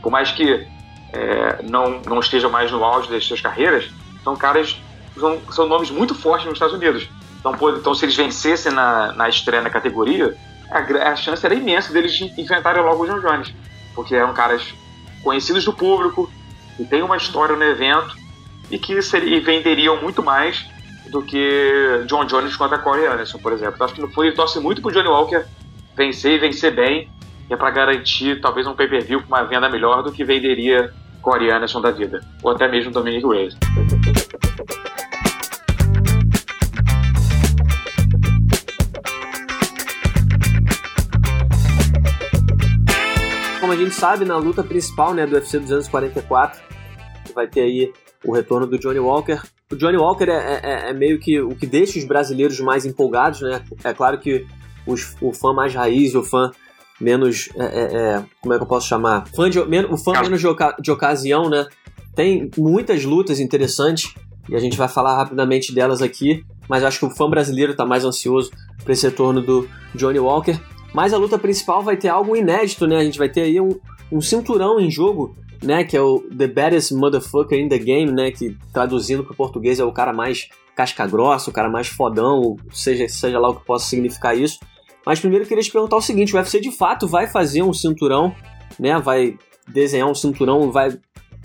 por 0.00 0.12
mais 0.12 0.30
que 0.30 0.66
é, 1.12 1.62
não, 1.64 2.00
não 2.06 2.20
estejam 2.20 2.50
mais 2.50 2.70
no 2.70 2.84
auge 2.84 3.10
das 3.10 3.24
suas 3.24 3.40
carreiras, 3.40 3.90
são 4.22 4.36
caras, 4.36 4.80
são, 5.18 5.40
são 5.50 5.66
nomes 5.66 5.90
muito 5.90 6.14
fortes 6.14 6.46
nos 6.46 6.54
Estados 6.54 6.74
Unidos. 6.76 7.08
Então, 7.46 7.56
pô, 7.56 7.70
então 7.70 7.94
se 7.94 8.04
eles 8.04 8.16
vencessem 8.16 8.72
na, 8.72 9.12
na 9.12 9.28
estreia 9.28 9.62
na 9.62 9.70
categoria, 9.70 10.36
a, 10.68 10.80
a 11.10 11.14
chance 11.14 11.46
era 11.46 11.54
imensa 11.54 11.92
deles 11.92 12.20
enfrentarem 12.36 12.82
logo 12.82 13.04
o 13.04 13.06
John 13.06 13.20
Jones, 13.20 13.54
porque 13.94 14.16
eram 14.16 14.34
caras 14.34 14.74
conhecidos 15.22 15.64
do 15.64 15.72
público, 15.72 16.28
que 16.76 16.84
têm 16.84 17.02
uma 17.02 17.16
história 17.16 17.54
no 17.54 17.62
evento 17.62 18.16
e 18.68 18.80
que 18.80 19.00
seria, 19.00 19.36
e 19.36 19.38
venderiam 19.38 20.02
muito 20.02 20.24
mais 20.24 20.66
do 21.08 21.22
que 21.22 22.02
John 22.06 22.24
Jones 22.24 22.56
contra 22.56 22.78
Corey 22.78 23.06
Anderson, 23.06 23.38
por 23.38 23.52
exemplo. 23.52 23.74
Então, 23.76 23.84
acho 23.84 23.94
que 23.94 24.00
no 24.00 24.10
fundo 24.10 24.34
torce 24.34 24.58
muito 24.58 24.82
pro 24.82 24.90
Johnny 24.90 25.08
Walker 25.08 25.44
vencer 25.96 26.32
e 26.32 26.38
vencer 26.38 26.74
bem, 26.74 27.08
e 27.48 27.54
é 27.54 27.56
para 27.56 27.70
garantir 27.70 28.40
talvez 28.40 28.66
um 28.66 28.74
pay-per-view 28.74 29.22
com 29.22 29.28
uma 29.28 29.44
venda 29.44 29.68
melhor 29.68 30.02
do 30.02 30.10
que 30.10 30.24
venderia 30.24 30.92
Corey 31.22 31.48
Anderson 31.48 31.80
da 31.80 31.92
vida, 31.92 32.26
ou 32.42 32.50
até 32.50 32.66
mesmo 32.66 32.90
Dominic 32.90 33.24
Reyes. 33.24 33.56
A 43.76 43.78
gente 43.78 43.94
sabe, 43.94 44.24
na 44.24 44.36
luta 44.38 44.64
principal 44.64 45.12
né, 45.12 45.26
do 45.26 45.34
UFC 45.34 45.58
244, 45.58 46.60
vai 47.34 47.46
ter 47.46 47.60
aí 47.60 47.92
o 48.24 48.32
retorno 48.32 48.66
do 48.66 48.78
Johnny 48.78 48.98
Walker. 48.98 49.40
O 49.70 49.76
Johnny 49.76 49.96
Walker 49.96 50.28
é, 50.28 50.60
é, 50.62 50.90
é, 50.90 50.92
meio 50.92 51.18
que 51.18 51.40
o 51.40 51.54
que 51.54 51.66
deixa 51.66 51.98
os 51.98 52.04
brasileiros 52.04 52.58
mais 52.60 52.86
empolgados, 52.86 53.40
né? 53.42 53.62
É 53.84 53.92
claro 53.92 54.18
que 54.18 54.46
os, 54.86 55.16
o 55.20 55.32
fã 55.32 55.52
mais 55.52 55.74
raiz, 55.74 56.14
o 56.14 56.22
fã 56.22 56.50
menos. 57.00 57.48
É, 57.56 57.64
é, 57.64 57.96
é 57.96 58.24
como 58.40 58.54
é 58.54 58.56
que 58.56 58.62
eu 58.62 58.68
posso 58.68 58.88
chamar? 58.88 59.26
Fã 59.34 59.50
de, 59.50 59.62
men, 59.64 59.86
o 59.90 59.98
fã 59.98 60.12
menos 60.22 60.40
de, 60.40 60.46
oca, 60.46 60.76
de 60.80 60.90
ocasião, 60.90 61.50
né? 61.50 61.66
Tem 62.14 62.50
muitas 62.56 63.04
lutas 63.04 63.40
interessantes 63.40 64.14
e 64.48 64.54
a 64.54 64.58
gente 64.58 64.78
vai 64.78 64.88
falar 64.88 65.16
rapidamente 65.16 65.74
delas 65.74 66.00
aqui, 66.00 66.44
mas 66.68 66.82
acho 66.82 67.00
que 67.00 67.06
o 67.06 67.10
fã 67.10 67.28
brasileiro 67.28 67.72
está 67.72 67.84
mais 67.84 68.04
ansioso 68.04 68.50
para 68.82 68.92
esse 68.92 69.06
retorno 69.06 69.42
do 69.42 69.68
Johnny 69.94 70.18
Walker. 70.18 70.58
Mas 70.94 71.12
a 71.12 71.18
luta 71.18 71.38
principal 71.38 71.82
vai 71.82 71.96
ter 71.96 72.08
algo 72.08 72.36
inédito, 72.36 72.86
né? 72.86 72.96
A 72.96 73.04
gente 73.04 73.18
vai 73.18 73.28
ter 73.28 73.42
aí 73.42 73.60
um, 73.60 73.78
um 74.10 74.20
cinturão 74.20 74.80
em 74.80 74.90
jogo, 74.90 75.36
né? 75.62 75.84
Que 75.84 75.96
é 75.96 76.00
o 76.00 76.20
The 76.20 76.46
Baddest 76.46 76.92
Motherfucker 76.92 77.58
in 77.58 77.68
the 77.68 77.78
Game, 77.78 78.12
né? 78.12 78.30
Que 78.30 78.56
traduzindo 78.72 79.24
para 79.24 79.32
o 79.32 79.36
português 79.36 79.78
é 79.78 79.84
o 79.84 79.92
cara 79.92 80.12
mais 80.12 80.48
casca 80.74 81.06
grossa, 81.06 81.50
o 81.50 81.52
cara 81.52 81.70
mais 81.70 81.88
fodão, 81.88 82.56
seja, 82.70 83.08
seja 83.08 83.38
lá 83.38 83.48
o 83.48 83.56
que 83.56 83.64
possa 83.64 83.86
significar 83.86 84.36
isso. 84.36 84.58
Mas 85.04 85.20
primeiro 85.20 85.44
eu 85.44 85.48
queria 85.48 85.62
te 85.62 85.70
perguntar 85.70 85.96
o 85.96 86.00
seguinte: 86.00 86.34
o 86.34 86.38
UFC 86.38 86.60
de 86.60 86.70
fato 86.70 87.06
vai 87.06 87.26
fazer 87.26 87.62
um 87.62 87.72
cinturão, 87.72 88.34
né? 88.78 88.98
Vai 88.98 89.38
desenhar 89.68 90.08
um 90.08 90.14
cinturão, 90.14 90.70
vai. 90.70 90.98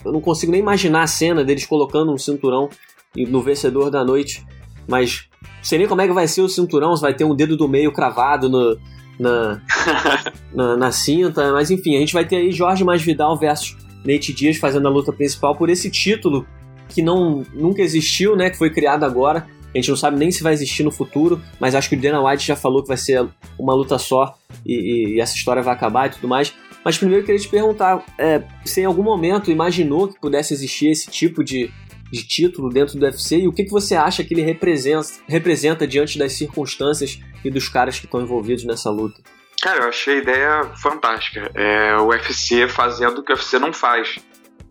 Eu 0.04 0.12
não 0.12 0.20
consigo 0.20 0.52
nem 0.52 0.62
imaginar 0.62 1.04
a 1.04 1.08
cena 1.08 1.44
deles 1.44 1.66
colocando 1.66 2.12
um 2.12 2.18
cinturão 2.18 2.70
no 3.16 3.42
vencedor 3.42 3.92
da 3.92 4.04
noite, 4.04 4.46
mas 4.88 5.30
sei 5.62 5.78
nem 5.78 5.88
como 5.88 6.02
é 6.02 6.08
que 6.08 6.14
vai 6.14 6.28
ser 6.28 6.42
o 6.42 6.50
cinturão, 6.50 6.96
se 6.96 7.02
vai 7.02 7.14
ter 7.14 7.24
um 7.24 7.36
dedo 7.36 7.56
do 7.56 7.68
meio 7.68 7.92
cravado 7.92 8.50
no, 8.50 8.78
na, 9.22 9.62
na, 10.54 10.78
na, 10.78 10.92
cinta. 10.92 11.52
Mas 11.52 11.70
enfim, 11.70 11.96
a 11.96 12.00
gente 12.00 12.14
vai 12.14 12.26
ter 12.26 12.38
aí 12.38 12.52
Jorge 12.52 12.84
Masvidal 12.84 13.38
versus 13.38 13.78
Nate 14.04 14.34
Diaz 14.34 14.58
fazendo 14.58 14.88
a 14.88 14.92
luta 14.92 15.14
principal 15.14 15.56
por 15.56 15.70
esse 15.70 15.90
título 15.90 16.46
que 16.90 17.02
não 17.02 17.46
nunca 17.54 17.82
existiu, 17.82 18.36
né? 18.36 18.50
Que 18.50 18.58
foi 18.58 18.70
criado 18.70 19.04
agora. 19.04 19.48
A 19.74 19.78
gente 19.78 19.90
não 19.90 19.96
sabe 19.96 20.18
nem 20.18 20.32
se 20.32 20.44
vai 20.44 20.52
existir 20.52 20.84
no 20.84 20.92
futuro, 20.92 21.42
mas 21.58 21.76
acho 21.76 21.88
que 21.88 21.96
o 21.96 22.00
Dana 22.00 22.22
White 22.22 22.46
já 22.46 22.58
falou 22.58 22.82
que 22.82 22.90
vai 22.90 22.98
ser 22.98 23.26
uma 23.58 23.74
luta 23.74 23.98
só 23.98 24.36
e, 24.66 25.16
e 25.16 25.22
essa 25.22 25.36
história 25.36 25.62
vai 25.62 25.74
acabar 25.74 26.08
e 26.08 26.10
tudo 26.10 26.28
mais. 26.28 26.54
Mas 26.84 26.98
primeiro 26.98 27.22
eu 27.22 27.26
queria 27.26 27.40
te 27.40 27.48
perguntar 27.48 28.04
é, 28.18 28.42
se 28.66 28.82
em 28.82 28.86
algum 28.86 29.04
momento 29.04 29.52
imaginou 29.52 30.08
que 30.10 30.20
pudesse 30.20 30.54
existir 30.54 30.88
esse 30.88 31.10
tipo 31.10 31.42
de, 31.42 31.72
de 32.12 32.28
título 32.28 32.70
dentro 32.70 33.00
do 33.00 33.06
UFC 33.06 33.40
e 33.40 33.48
o 33.48 33.54
que, 33.54 33.64
que 33.64 33.72
você 33.72 33.96
acha 33.96 34.24
que 34.24 34.34
ele 34.34 34.42
representa, 34.42 35.08
representa 35.28 35.88
diante 35.88 36.20
das 36.20 36.34
circunstâncias 36.34 37.20
e 37.44 37.50
dos 37.50 37.70
caras 37.70 38.00
que 38.00 38.06
estão 38.06 38.22
envolvidos 38.22 38.66
nessa 38.66 38.90
luta? 38.90 39.22
Cara, 39.62 39.84
eu 39.84 39.90
achei 39.90 40.16
a 40.16 40.18
ideia 40.18 40.64
fantástica. 40.76 41.52
É 41.54 41.96
o 41.98 42.08
UFC 42.08 42.68
fazendo 42.68 43.20
o 43.20 43.24
que 43.24 43.32
o 43.32 43.36
UFC 43.36 43.60
não 43.60 43.72
faz, 43.72 44.18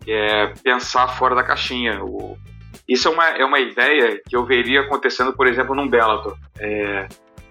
que 0.03 0.11
é 0.11 0.53
pensar 0.63 1.07
fora 1.07 1.33
da 1.33 1.43
caixinha. 1.43 2.03
O... 2.03 2.37
Isso 2.87 3.07
é 3.07 3.11
uma, 3.11 3.27
é 3.29 3.45
uma 3.45 3.59
ideia 3.59 4.21
que 4.27 4.35
eu 4.35 4.45
veria 4.45 4.81
acontecendo, 4.81 5.33
por 5.33 5.47
exemplo, 5.47 5.73
num 5.73 5.87
Bellator, 5.87 6.37
é, 6.59 7.07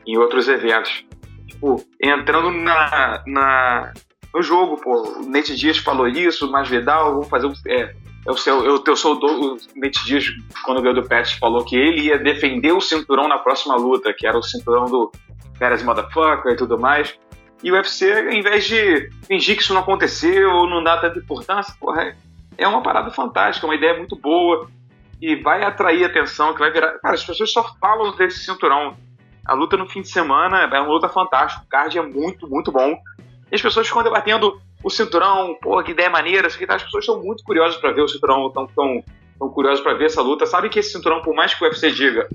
em 0.07 0.19
outros 0.19 0.49
eventos. 0.49 1.05
Tipo, 1.47 1.83
entrando 2.01 2.51
na, 2.51 3.23
na, 3.27 3.93
no 4.35 4.43
jogo, 4.43 4.77
pô, 4.77 5.21
o 5.21 5.27
Nate 5.27 5.57
Dias 5.57 5.79
falou 5.79 6.07
isso, 6.07 6.51
mas 6.51 6.69
Vidal, 6.69 7.15
vamos 7.15 7.29
fazer 7.29 7.47
um, 7.47 7.53
é, 7.67 7.95
Eu, 8.27 8.35
eu, 8.47 8.85
eu 8.87 8.97
sou 8.97 9.17
o 9.17 9.57
Nate 9.77 10.05
Dias, 10.05 10.27
quando 10.65 10.83
ganhou 10.83 10.95
do 10.95 11.09
Pet, 11.09 11.39
falou 11.39 11.65
que 11.65 11.75
ele 11.75 12.03
ia 12.03 12.19
defender 12.19 12.73
o 12.73 12.81
cinturão 12.81 13.27
na 13.27 13.39
próxima 13.39 13.77
luta, 13.77 14.13
que 14.13 14.27
era 14.27 14.39
o 14.39 14.43
cinturão 14.43 14.85
do 14.85 15.11
Pérez 15.59 15.83
Motherfucker 15.83 16.53
e 16.53 16.57
tudo 16.57 16.79
mais. 16.79 17.19
E 17.63 17.71
o 17.71 17.75
UFC, 17.75 18.13
ao 18.13 18.33
invés 18.33 18.65
de 18.65 19.11
fingir 19.27 19.57
que 19.57 19.63
isso 19.63 19.75
não 19.75 19.81
aconteceu 19.81 20.51
ou 20.51 20.69
não 20.69 20.83
dá 20.83 20.99
tanta 20.99 21.19
importância, 21.19 21.75
porra, 21.79 22.17
é 22.57 22.69
uma 22.69 22.83
parada 22.83 23.11
fantástica, 23.11 23.67
uma 23.67 23.75
ideia 23.75 23.97
muito 23.97 24.17
boa 24.17 24.69
e 25.21 25.37
vai 25.37 25.63
atrair 25.63 26.05
atenção, 26.05 26.53
que 26.53 26.61
vai 26.61 26.71
virar. 26.71 26.99
Cara, 26.99 27.15
as 27.15 27.25
pessoas 27.25 27.53
só 27.53 27.63
falam 27.81 28.15
desse 28.17 28.45
cinturão. 28.45 28.97
A 29.45 29.55
luta 29.55 29.77
no 29.77 29.89
fim 29.89 30.03
de 30.03 30.09
semana 30.09 30.63
é 30.63 30.81
uma 30.81 30.93
luta 30.93 31.09
fantástica, 31.09 31.63
o 31.65 31.69
card 31.69 31.99
é 31.99 32.03
muito, 32.03 32.49
muito 32.49 32.71
bom. 32.71 32.99
E 33.51 33.55
as 33.55 33.61
pessoas 33.61 33.87
ficam 33.87 34.03
debatendo 34.03 34.61
o 34.83 34.91
cinturão, 34.91 35.57
pô, 35.61 35.83
que 35.83 35.93
ideia 35.93 36.09
maneira, 36.09 36.47
as 36.47 36.57
pessoas 36.57 37.05
estão 37.05 37.23
muito 37.23 37.45
curiosas 37.45 37.77
para 37.77 37.93
ver 37.93 38.03
o 38.03 38.09
cinturão, 38.09 38.47
estão 38.47 38.67
tão, 38.67 39.05
tão 39.39 39.49
curiosas 39.51 39.81
para 39.81 39.95
ver 39.95 40.07
essa 40.07 40.23
luta. 40.23 40.47
Sabe 40.47 40.69
que 40.69 40.79
esse 40.79 40.93
cinturão, 40.93 41.21
por 41.23 41.35
mais 41.35 41.55
que 41.55 41.63
o 41.63 41.67
UFC 41.67 41.91
diga 41.91 42.29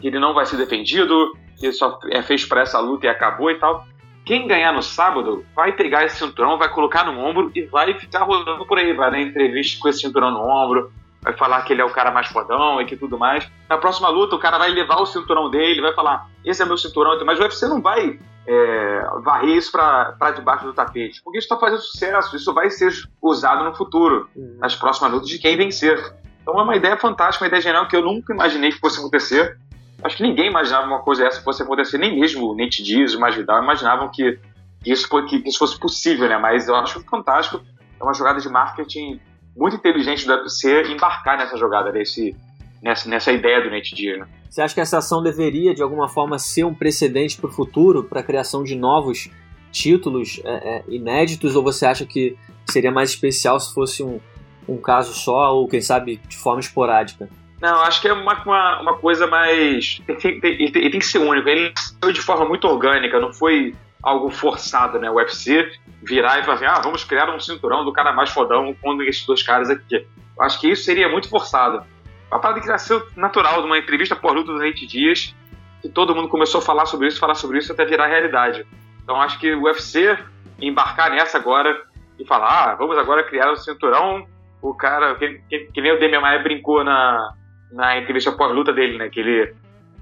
que 0.00 0.08
ele 0.08 0.18
não 0.18 0.34
vai 0.34 0.44
ser 0.44 0.56
defendido, 0.56 1.32
que 1.56 1.72
só 1.72 1.98
é 2.10 2.20
feito 2.22 2.48
para 2.48 2.62
essa 2.62 2.80
luta 2.80 3.06
e 3.06 3.08
acabou 3.08 3.50
e 3.50 3.58
tal, 3.58 3.86
quem 4.24 4.46
ganhar 4.46 4.72
no 4.72 4.82
sábado 4.82 5.44
vai 5.54 5.72
pegar 5.72 6.04
esse 6.04 6.16
cinturão, 6.16 6.58
vai 6.58 6.68
colocar 6.70 7.04
no 7.04 7.18
ombro 7.18 7.52
e 7.54 7.62
vai 7.62 7.92
ficar 7.94 8.24
rodando 8.24 8.66
por 8.66 8.78
aí, 8.78 8.92
vai 8.92 9.10
dar 9.10 9.20
entrevista 9.20 9.78
com 9.80 9.88
esse 9.88 10.00
cinturão 10.00 10.30
no 10.30 10.40
ombro, 10.40 10.90
vai 11.24 11.32
falar 11.32 11.62
que 11.62 11.72
ele 11.72 11.80
é 11.80 11.84
o 11.84 11.90
cara 11.90 12.10
mais 12.10 12.28
fodão 12.28 12.80
e 12.80 12.84
que 12.84 12.96
tudo 12.96 13.18
mais. 13.18 13.50
Na 13.68 13.78
próxima 13.78 14.08
luta, 14.10 14.36
o 14.36 14.38
cara 14.38 14.58
vai 14.58 14.70
levar 14.70 15.00
o 15.00 15.06
cinturão 15.06 15.50
dele, 15.50 15.80
vai 15.80 15.94
falar: 15.94 16.28
esse 16.44 16.62
é 16.62 16.66
meu 16.66 16.76
cinturão, 16.76 17.18
mas 17.24 17.40
o 17.40 17.42
UFC 17.42 17.66
não 17.66 17.80
vai 17.80 18.20
é, 18.46 19.04
varrer 19.22 19.56
isso 19.56 19.72
para 19.72 20.30
debaixo 20.32 20.66
do 20.66 20.74
tapete, 20.74 21.22
porque 21.24 21.38
isso 21.38 21.46
está 21.46 21.56
fazendo 21.56 21.80
sucesso, 21.80 22.36
isso 22.36 22.52
vai 22.52 22.70
ser 22.70 22.92
usado 23.22 23.64
no 23.64 23.74
futuro, 23.74 24.28
uhum. 24.36 24.58
nas 24.60 24.76
próximas 24.76 25.10
lutas 25.10 25.28
de 25.28 25.38
quem 25.38 25.56
vencer. 25.56 25.98
Então 26.42 26.60
é 26.60 26.62
uma 26.62 26.76
ideia 26.76 26.96
fantástica, 26.98 27.42
uma 27.42 27.48
ideia 27.48 27.62
genial 27.62 27.88
que 27.88 27.96
eu 27.96 28.02
nunca 28.02 28.34
imaginei 28.34 28.70
que 28.70 28.78
fosse 28.78 28.98
acontecer. 28.98 29.58
Acho 30.02 30.18
que 30.18 30.22
ninguém 30.22 30.50
imaginava 30.50 30.86
uma 30.86 31.00
coisa 31.00 31.24
dessa 31.24 31.40
fosse 31.40 31.62
acontecer, 31.62 31.96
nem 31.96 32.20
mesmo 32.20 32.50
o 32.50 32.54
Nate 32.54 32.82
Diaz, 32.82 33.14
o 33.14 33.20
Masvidal, 33.20 33.62
imaginavam 33.62 34.10
que 34.12 34.38
isso, 34.84 35.08
que 35.24 35.36
isso 35.48 35.58
fosse 35.58 35.80
possível, 35.80 36.28
né? 36.28 36.36
Mas 36.36 36.68
eu 36.68 36.76
acho 36.76 37.02
fantástico. 37.04 37.64
É 37.98 38.04
uma 38.04 38.12
jogada 38.12 38.38
de 38.38 38.48
marketing 38.50 39.18
muito 39.56 39.76
inteligente 39.76 40.26
do 40.26 40.32
UFC 40.32 40.82
embarcar 40.90 41.38
nessa 41.38 41.56
jogada, 41.56 41.92
nesse, 41.92 42.36
nessa, 42.82 43.08
nessa 43.08 43.32
ideia 43.32 43.62
do 43.62 43.70
Nate 43.70 43.94
Diaz, 43.94 44.18
né? 44.18 44.26
Você 44.48 44.62
acha 44.62 44.74
que 44.74 44.80
essa 44.80 44.98
ação 44.98 45.22
deveria, 45.22 45.74
de 45.74 45.82
alguma 45.82 46.08
forma, 46.08 46.38
ser 46.38 46.64
um 46.64 46.72
precedente 46.72 47.36
para 47.36 47.50
o 47.50 47.52
futuro, 47.52 48.04
para 48.04 48.20
a 48.20 48.22
criação 48.22 48.62
de 48.62 48.76
novos 48.76 49.28
títulos 49.72 50.40
é, 50.44 50.76
é, 50.76 50.84
inéditos, 50.88 51.56
ou 51.56 51.62
você 51.62 51.84
acha 51.86 52.06
que 52.06 52.36
seria 52.70 52.92
mais 52.92 53.10
especial 53.10 53.58
se 53.58 53.74
fosse 53.74 54.02
um, 54.02 54.20
um 54.68 54.76
caso 54.76 55.12
só, 55.12 55.52
ou 55.56 55.66
quem 55.66 55.80
sabe 55.80 56.20
de 56.28 56.36
forma 56.36 56.60
esporádica? 56.60 57.28
Não, 57.60 57.80
acho 57.80 58.00
que 58.00 58.06
é 58.06 58.12
uma, 58.12 58.44
uma, 58.44 58.80
uma 58.80 58.96
coisa 58.98 59.26
mais. 59.26 60.00
Tem, 60.06 60.38
tem, 60.38 60.52
ele 60.52 60.70
tem 60.70 61.00
que 61.00 61.06
ser 61.06 61.18
único. 61.18 61.48
Ele 61.48 61.72
foi 62.00 62.12
de 62.12 62.20
forma 62.20 62.44
muito 62.44 62.68
orgânica, 62.68 63.18
não 63.18 63.32
foi 63.32 63.74
algo 64.04 64.30
forçado, 64.30 64.98
né? 64.98 65.10
O 65.10 65.14
UFC 65.14 65.72
virar 66.02 66.38
e 66.38 66.42
falar 66.42 66.56
assim: 66.56 66.66
ah, 66.66 66.80
vamos 66.82 67.02
criar 67.02 67.34
um 67.34 67.40
cinturão 67.40 67.84
do 67.84 67.92
cara 67.92 68.12
mais 68.12 68.30
fodão 68.30 68.74
com 68.74 69.02
esses 69.02 69.24
dois 69.24 69.42
caras 69.42 69.70
aqui. 69.70 70.06
Acho 70.38 70.60
que 70.60 70.70
isso 70.70 70.84
seria 70.84 71.08
muito 71.08 71.28
forçado. 71.28 71.82
A 72.30 72.38
parada 72.38 72.60
que 72.60 72.66
nasceu 72.66 73.02
natural 73.16 73.62
de 73.62 73.66
uma 73.66 73.78
entrevista 73.78 74.14
por 74.14 74.34
luta 74.34 74.52
do 74.52 74.58
Nate 74.58 74.86
Dias, 74.86 75.34
que 75.80 75.88
todo 75.88 76.14
mundo 76.14 76.28
começou 76.28 76.58
a 76.58 76.62
falar 76.62 76.86
sobre 76.86 77.08
isso, 77.08 77.18
falar 77.18 77.34
sobre 77.34 77.58
isso 77.58 77.72
até 77.72 77.84
virar 77.84 78.06
realidade. 78.06 78.66
Então 79.02 79.20
acho 79.20 79.38
que 79.38 79.52
o 79.54 79.62
UFC 79.62 80.18
embarcar 80.60 81.10
nessa 81.10 81.38
agora 81.38 81.82
e 82.18 82.26
falar: 82.26 82.72
ah, 82.72 82.74
vamos 82.74 82.98
agora 82.98 83.24
criar 83.24 83.50
um 83.50 83.56
cinturão. 83.56 84.26
O 84.60 84.74
cara, 84.74 85.14
que, 85.16 85.40
que, 85.48 85.58
que 85.72 85.80
nem 85.80 85.92
o 85.92 85.98
Demian 85.98 86.20
Maia 86.20 86.42
brincou 86.42 86.82
na, 86.82 87.34
na 87.70 87.98
entrevista 87.98 88.32
pós-luta 88.32 88.72
dele, 88.72 88.96
né? 88.96 89.10
Que 89.10 89.20
ele, 89.20 89.54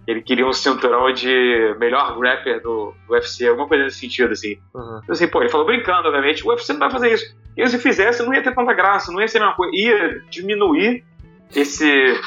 ele 0.06 0.22
queria 0.22 0.46
um 0.46 0.52
cinturão 0.52 1.12
de 1.12 1.76
melhor 1.78 2.18
rapper 2.18 2.60
do, 2.60 2.94
do 3.06 3.12
UFC, 3.12 3.46
alguma 3.46 3.68
coisa 3.68 3.84
nesse 3.84 3.98
sentido, 3.98 4.32
assim. 4.32 4.56
Uhum. 4.74 5.00
Então, 5.02 5.12
assim, 5.12 5.28
pô, 5.28 5.40
ele 5.40 5.50
falou 5.50 5.66
brincando, 5.66 6.08
obviamente, 6.08 6.44
o 6.44 6.50
UFC 6.50 6.72
não 6.72 6.80
vai 6.80 6.90
fazer 6.90 7.12
isso. 7.12 7.36
E 7.56 7.66
se 7.68 7.78
fizesse, 7.78 8.22
não 8.22 8.34
ia 8.34 8.42
ter 8.42 8.54
tanta 8.54 8.72
graça, 8.72 9.12
não 9.12 9.20
ia 9.20 9.28
ser 9.28 9.38
a 9.38 9.42
mesma 9.42 9.56
coisa. 9.56 9.72
Ia 9.74 10.22
diminuir 10.28 11.04
esse 11.54 12.20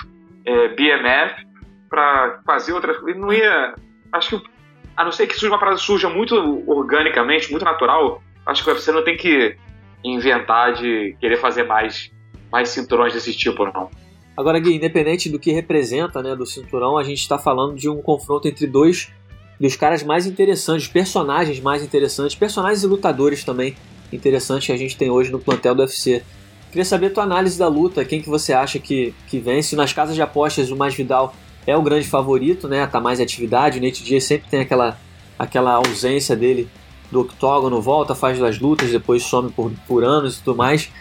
é, 0.45 0.67
BMF 0.69 1.45
para 1.89 2.39
fazer 2.45 2.73
outras 2.73 2.97
coisas. 2.97 3.19
Não 3.19 3.33
ia. 3.33 3.73
Acho 4.13 4.39
que, 4.39 4.49
a 4.95 5.03
não 5.03 5.11
ser 5.11 5.27
que 5.27 5.33
surja 5.33 5.53
uma 5.53 5.59
parada 5.59 5.77
suja 5.77 6.07
muito 6.09 6.35
organicamente, 6.67 7.51
muito 7.51 7.65
natural, 7.65 8.23
acho 8.45 8.63
que 8.63 8.69
o 8.69 8.73
UFC 8.73 8.91
não 8.91 9.03
tem 9.03 9.17
que 9.17 9.57
inventar 10.03 10.73
de 10.73 11.17
querer 11.19 11.38
fazer 11.38 11.63
mais, 11.63 12.11
mais 12.51 12.69
cinturões 12.69 13.13
desse 13.13 13.35
tipo, 13.35 13.65
não. 13.65 13.89
Agora, 14.38 14.60
Gui, 14.60 14.76
independente 14.76 15.30
do 15.30 15.39
que 15.39 15.52
representa, 15.52 16.21
né, 16.21 16.36
do 16.36 16.45
cinturão, 16.45 16.98
a 16.98 17.04
gente 17.04 17.19
está 17.19 17.38
falando 17.38 17.76
de 17.76 17.89
um 17.89 18.02
confronto 18.02 18.48
entre 18.48 18.67
dois 18.67 19.10
dos 19.60 19.76
caras 19.76 20.04
mais 20.04 20.26
interessantes, 20.26 20.88
personagens 20.88 21.60
mais 21.62 21.82
interessantes, 21.82 22.36
personagens 22.36 22.84
e 22.84 22.88
lutadores 22.88 23.43
também 23.43 23.76
interessantes 24.12 24.67
que 24.67 24.74
a 24.74 24.78
gente 24.78 24.98
tem 24.98 25.10
hoje 25.10 25.32
no 25.32 25.39
plantel 25.39 25.74
do 25.74 25.82
UFC. 25.82 26.21
Queria 26.69 26.84
saber 26.84 27.08
a 27.08 27.10
tua 27.12 27.24
análise 27.24 27.58
da 27.58 27.69
luta, 27.69 28.04
quem 28.04 28.21
que 28.21 28.28
você 28.28 28.52
acha 28.52 28.80
que, 28.80 29.13
que 29.28 29.39
vence. 29.39 29.76
Nas 29.76 29.93
casas 29.93 30.15
de 30.15 30.21
apostas, 30.21 30.69
o 30.69 30.76
Masvidal 30.76 31.34
é 31.65 31.76
o 31.76 31.82
grande 31.82 32.06
favorito, 32.06 32.67
né? 32.67 32.86
Tá 32.86 33.00
mais 33.00 33.21
atividade, 33.21 33.80
o 33.80 33.82
Nate 33.82 34.04
Diaz 34.04 34.26
sempre 34.26 34.50
tem 34.50 34.60
aquela, 34.60 35.00
aquela 35.39 35.76
ausência 35.76 36.36
dele 36.36 36.67
do 37.10 37.21
octógono, 37.21 37.82
volta, 37.82 38.13
faz 38.13 38.41
as 38.41 38.60
lutas, 38.60 38.91
depois 38.91 39.24
some 39.24 39.52
por, 39.52 39.71
por 39.88 40.04
anos 40.04 40.38
e 40.38 40.43
tudo 40.43 40.58
mais. 40.58 40.91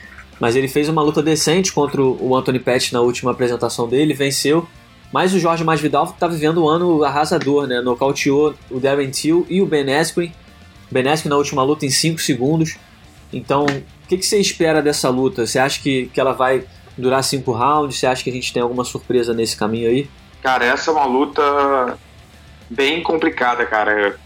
Mas 0.40 0.56
ele 0.56 0.68
fez 0.68 0.88
uma 0.88 1.02
luta 1.02 1.22
decente 1.22 1.72
contra 1.72 2.02
o 2.02 2.36
Anthony 2.36 2.58
Pettis 2.58 2.92
na 2.92 3.00
última 3.00 3.30
apresentação 3.30 3.88
dele, 3.88 4.14
venceu. 4.14 4.66
Mas 5.12 5.32
o 5.32 5.38
Jorge 5.38 5.62
Masvidal 5.62 6.04
está 6.04 6.26
vivendo 6.26 6.64
um 6.64 6.68
ano 6.68 7.04
arrasador, 7.04 7.66
né? 7.68 7.80
Nocauteou 7.80 8.54
o 8.70 8.80
Darren 8.80 9.10
Till 9.10 9.46
e 9.48 9.62
o 9.62 9.66
Ben 9.66 9.94
Askren. 9.94 10.32
Ben 10.90 11.06
Askren 11.08 11.30
na 11.30 11.36
última 11.36 11.62
luta 11.62 11.86
em 11.86 11.90
5 11.90 12.20
segundos. 12.20 12.76
Então, 13.32 13.64
o 13.64 14.08
que, 14.08 14.18
que, 14.18 14.26
você 14.26 14.40
espera 14.40 14.82
dessa 14.82 15.08
luta? 15.08 15.46
Você 15.46 15.58
acha 15.58 15.80
que, 15.80 16.06
que 16.06 16.20
ela 16.20 16.32
vai 16.32 16.64
durar 16.98 17.22
5 17.22 17.50
rounds? 17.52 17.96
Você 17.96 18.06
acha 18.06 18.24
que 18.24 18.30
a 18.30 18.32
gente 18.32 18.52
tem 18.52 18.62
alguma 18.62 18.84
surpresa 18.84 19.32
nesse 19.32 19.56
caminho 19.56 19.88
aí? 19.88 20.10
Cara, 20.42 20.64
essa 20.64 20.90
é 20.90 20.94
uma 20.94 21.06
luta 21.06 21.96
bem 22.68 23.02
complicada, 23.02 23.64
cara. 23.64 24.18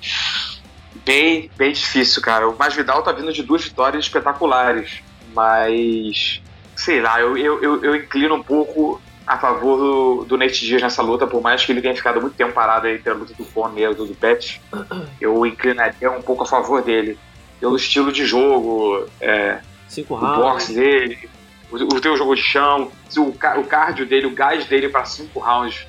Bem, 1.05 1.51
bem 1.57 1.73
difícil, 1.73 2.23
cara. 2.23 2.49
O 2.49 2.57
Masvidal 2.57 3.03
tá 3.03 3.12
vindo 3.12 3.33
de 3.33 3.42
duas 3.42 3.62
vitórias 3.62 4.05
espetaculares 4.05 5.03
mas 5.38 6.42
sei 6.74 7.01
lá, 7.01 7.20
eu, 7.20 7.37
eu, 7.37 7.62
eu, 7.62 7.85
eu 7.85 7.94
inclino 7.94 8.35
um 8.35 8.42
pouco 8.42 9.01
a 9.24 9.38
favor 9.38 9.77
do, 9.77 10.24
do 10.24 10.37
Nate 10.37 10.64
Diaz 10.64 10.83
nessa 10.83 11.01
luta, 11.01 11.29
por 11.29 11.40
mais 11.40 11.64
que 11.64 11.70
ele 11.70 11.81
tenha 11.81 11.94
ficado 11.94 12.20
muito 12.20 12.35
tempo 12.35 12.53
parado 12.53 12.88
aí 12.88 12.98
pela 12.98 13.18
luta 13.18 13.35
do 13.35 13.44
Conor 13.44 13.79
e 13.79 13.94
do 13.94 14.14
Pet, 14.16 14.61
eu 15.20 15.46
inclinaria 15.46 16.11
um 16.11 16.22
pouco 16.22 16.42
a 16.42 16.46
favor 16.46 16.83
dele. 16.83 17.16
Pelo 17.61 17.77
estilo 17.77 18.11
de 18.11 18.24
jogo, 18.24 19.07
é, 19.20 19.61
Cinco 19.87 20.14
o 20.14 20.18
boxe 20.18 20.74
dele, 20.74 21.29
o, 21.70 21.77
o 21.77 22.01
teu 22.01 22.16
jogo 22.16 22.35
de 22.35 22.42
chão, 22.42 22.90
o, 23.16 23.61
o 23.61 23.64
cardio 23.64 24.07
dele, 24.07 24.27
o 24.27 24.35
gás 24.35 24.64
dele 24.66 24.88
para 24.88 25.05
cinco 25.05 25.38
rounds 25.38 25.87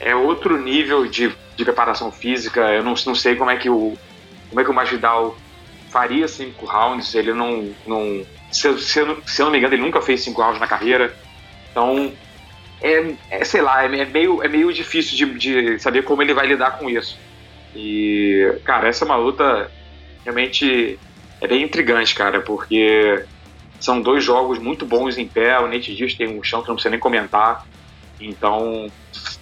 é 0.00 0.14
outro 0.14 0.60
nível 0.60 1.06
de, 1.06 1.34
de 1.56 1.64
preparação 1.64 2.12
física. 2.12 2.60
Eu 2.72 2.82
não, 2.82 2.94
não 3.06 3.14
sei 3.14 3.36
como 3.36 3.50
é 3.50 3.56
que 3.56 3.70
o 3.70 3.96
como 4.50 4.60
é 4.60 4.64
que 4.64 4.70
o 4.70 4.74
Masvidal 4.74 5.36
faria 5.90 6.26
cinco 6.26 6.66
rounds. 6.66 7.14
Ele 7.14 7.32
não, 7.32 7.72
não 7.86 8.24
se, 8.54 8.78
se, 8.78 9.00
eu, 9.00 9.22
se 9.26 9.42
eu 9.42 9.46
não 9.46 9.52
me 9.52 9.58
engano, 9.58 9.74
ele 9.74 9.82
nunca 9.82 10.00
fez 10.00 10.22
cinco 10.22 10.40
rounds 10.40 10.60
na 10.60 10.66
carreira. 10.66 11.14
Então, 11.70 12.12
é, 12.80 13.14
é 13.30 13.44
sei 13.44 13.60
lá, 13.60 13.82
é, 13.82 13.86
é, 13.86 14.04
meio, 14.04 14.42
é 14.42 14.48
meio 14.48 14.72
difícil 14.72 15.16
de, 15.16 15.38
de 15.38 15.78
saber 15.80 16.04
como 16.04 16.22
ele 16.22 16.32
vai 16.32 16.46
lidar 16.46 16.78
com 16.78 16.88
isso. 16.88 17.18
E, 17.74 18.58
cara, 18.64 18.88
essa 18.88 19.04
é 19.04 19.06
uma 19.06 19.16
luta 19.16 19.70
realmente 20.22 20.98
é 21.40 21.46
bem 21.46 21.64
intrigante, 21.64 22.14
cara, 22.14 22.40
porque 22.40 23.24
são 23.80 24.00
dois 24.00 24.22
jogos 24.22 24.58
muito 24.58 24.86
bons 24.86 25.18
em 25.18 25.26
pé. 25.26 25.58
O 25.58 25.66
Nate 25.66 25.94
Diaz 25.94 26.14
tem 26.14 26.28
um 26.28 26.42
chão 26.42 26.62
que 26.62 26.68
não 26.68 26.76
precisa 26.76 26.90
nem 26.90 27.00
comentar. 27.00 27.66
Então, 28.20 28.88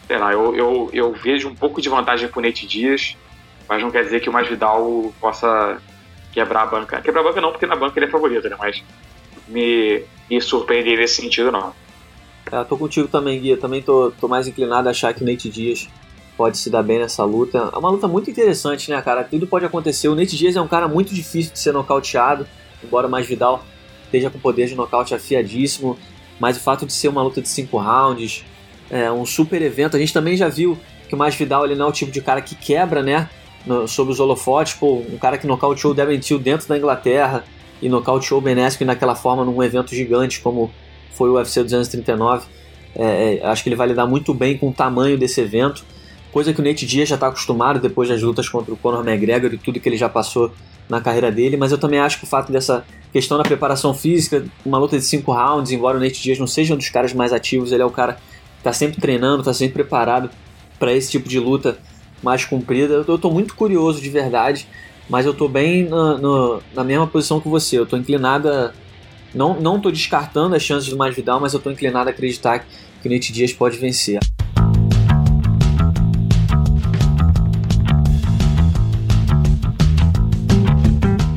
sei 0.06 0.16
lá, 0.16 0.32
eu, 0.32 0.56
eu, 0.56 0.90
eu 0.92 1.12
vejo 1.12 1.48
um 1.48 1.54
pouco 1.54 1.82
de 1.82 1.90
vantagem 1.90 2.28
pro 2.28 2.40
Nate 2.40 2.66
Diaz, 2.66 3.16
mas 3.68 3.82
não 3.82 3.90
quer 3.90 4.04
dizer 4.04 4.20
que 4.20 4.30
o 4.30 4.32
Masvidal 4.32 5.12
possa 5.20 5.80
quebrar 6.32 6.62
a 6.62 6.66
banca. 6.66 7.00
Quebrar 7.00 7.20
a 7.20 7.24
banca 7.24 7.40
não, 7.40 7.52
porque 7.52 7.66
na 7.66 7.76
banca 7.76 7.98
ele 7.98 8.06
é 8.06 8.10
favorito, 8.10 8.48
né? 8.48 8.56
Mas 8.58 8.82
me, 9.48 10.02
me 10.28 10.40
surpreender 10.40 10.98
nesse 10.98 11.20
sentido, 11.22 11.52
não. 11.52 11.72
É, 12.50 12.64
tô 12.64 12.76
contigo 12.76 13.06
também, 13.06 13.40
Guia. 13.40 13.56
Também 13.56 13.82
tô, 13.82 14.12
tô 14.20 14.26
mais 14.26 14.48
inclinado 14.48 14.88
a 14.88 14.90
achar 14.90 15.14
que 15.14 15.22
o 15.22 15.26
Nate 15.26 15.48
Dias 15.48 15.88
pode 16.36 16.58
se 16.58 16.70
dar 16.70 16.82
bem 16.82 16.98
nessa 16.98 17.24
luta. 17.24 17.70
É 17.72 17.78
uma 17.78 17.90
luta 17.90 18.08
muito 18.08 18.30
interessante, 18.30 18.90
né, 18.90 19.00
cara? 19.02 19.22
Tudo 19.22 19.46
pode 19.46 19.64
acontecer. 19.64 20.08
O 20.08 20.14
Nate 20.14 20.36
Dias 20.36 20.56
é 20.56 20.60
um 20.60 20.68
cara 20.68 20.88
muito 20.88 21.14
difícil 21.14 21.52
de 21.52 21.58
ser 21.58 21.72
nocauteado, 21.72 22.46
embora 22.82 23.06
mais 23.08 23.26
Vidal 23.26 23.64
esteja 24.04 24.28
com 24.28 24.38
poder 24.38 24.66
de 24.66 24.74
nocaute 24.74 25.14
afiadíssimo. 25.14 25.98
Mas 26.40 26.56
o 26.56 26.60
fato 26.60 26.84
de 26.84 26.92
ser 26.92 27.08
uma 27.08 27.22
luta 27.22 27.40
de 27.40 27.48
cinco 27.48 27.78
rounds, 27.78 28.44
é 28.90 29.10
um 29.10 29.24
super 29.24 29.62
evento. 29.62 29.96
A 29.96 30.00
gente 30.00 30.12
também 30.12 30.36
já 30.36 30.48
viu 30.48 30.78
que 31.08 31.14
o 31.14 31.18
mais 31.18 31.34
Vidal 31.34 31.64
ele 31.64 31.74
não 31.74 31.86
é 31.86 31.88
o 31.88 31.92
tipo 31.92 32.12
de 32.12 32.20
cara 32.20 32.42
que 32.42 32.54
quebra, 32.54 33.02
né? 33.02 33.28
No, 33.66 33.86
sobre 33.86 34.12
os 34.12 34.20
holofotes, 34.20 34.74
pô, 34.74 35.02
um 35.12 35.18
cara 35.18 35.38
que 35.38 35.46
nocauteou 35.46 35.92
o 35.92 35.94
Devin 35.94 36.18
Till 36.18 36.38
dentro 36.38 36.68
da 36.68 36.76
Inglaterra 36.76 37.44
e 37.80 37.88
nocauteou 37.88 38.40
o 38.40 38.42
Ben 38.42 38.62
Askren 38.64 38.86
naquela 38.86 39.14
forma 39.14 39.44
num 39.44 39.62
evento 39.62 39.94
gigante 39.94 40.40
como 40.40 40.70
foi 41.12 41.30
o 41.30 41.34
UFC 41.34 41.62
239. 41.62 42.46
É, 42.94 43.36
é, 43.36 43.46
acho 43.46 43.62
que 43.62 43.68
ele 43.68 43.76
vai 43.76 43.88
lidar 43.88 44.06
muito 44.06 44.34
bem 44.34 44.56
com 44.56 44.68
o 44.68 44.72
tamanho 44.72 45.16
desse 45.16 45.40
evento, 45.40 45.84
coisa 46.30 46.52
que 46.52 46.60
o 46.60 46.64
Nate 46.64 46.86
Diaz 46.86 47.08
já 47.08 47.14
está 47.14 47.28
acostumado 47.28 47.80
depois 47.80 48.08
das 48.08 48.22
lutas 48.22 48.48
contra 48.48 48.72
o 48.72 48.76
Conor 48.76 49.06
McGregor 49.06 49.52
e 49.52 49.58
tudo 49.58 49.80
que 49.80 49.88
ele 49.88 49.96
já 49.96 50.08
passou 50.08 50.52
na 50.88 51.00
carreira 51.00 51.30
dele, 51.30 51.56
mas 51.56 51.72
eu 51.72 51.78
também 51.78 52.00
acho 52.00 52.18
que 52.18 52.24
o 52.24 52.26
fato 52.26 52.52
dessa 52.52 52.84
questão 53.12 53.38
da 53.38 53.44
preparação 53.44 53.94
física, 53.94 54.44
uma 54.64 54.78
luta 54.78 54.98
de 54.98 55.04
cinco 55.04 55.32
rounds, 55.32 55.70
embora 55.72 55.96
o 55.96 56.00
Nate 56.00 56.22
Diaz 56.22 56.38
não 56.38 56.46
seja 56.46 56.74
um 56.74 56.76
dos 56.76 56.88
caras 56.88 57.12
mais 57.12 57.32
ativos, 57.32 57.72
ele 57.72 57.82
é 57.82 57.86
o 57.86 57.90
cara 57.90 58.14
que 58.14 58.20
está 58.58 58.72
sempre 58.72 59.00
treinando, 59.00 59.40
está 59.40 59.54
sempre 59.54 59.74
preparado 59.74 60.30
para 60.78 60.92
esse 60.92 61.10
tipo 61.10 61.28
de 61.28 61.38
luta 61.38 61.78
mais 62.22 62.44
comprida. 62.44 63.04
Eu 63.06 63.16
estou 63.16 63.32
muito 63.32 63.54
curioso 63.54 64.00
de 64.00 64.08
verdade, 64.08 64.66
mas 65.08 65.26
eu 65.26 65.32
estou 65.32 65.48
bem 65.48 65.88
na, 65.88 66.18
na 66.74 66.84
mesma 66.84 67.06
posição 67.06 67.40
que 67.40 67.48
você. 67.48 67.78
Eu 67.78 67.84
estou 67.84 67.98
inclinado 67.98 68.48
a, 68.48 68.72
não, 69.34 69.60
não 69.60 69.80
descartando 69.80 70.54
as 70.54 70.62
chances 70.62 70.88
do 70.88 70.96
Masvidal, 70.96 71.40
mas 71.40 71.52
eu 71.52 71.58
estou 71.58 71.72
inclinado 71.72 72.08
a 72.08 72.12
acreditar 72.12 72.66
que 73.00 73.08
o 73.08 73.10
Nate 73.10 73.32
Diaz 73.32 73.52
pode 73.52 73.76
vencer. 73.78 74.20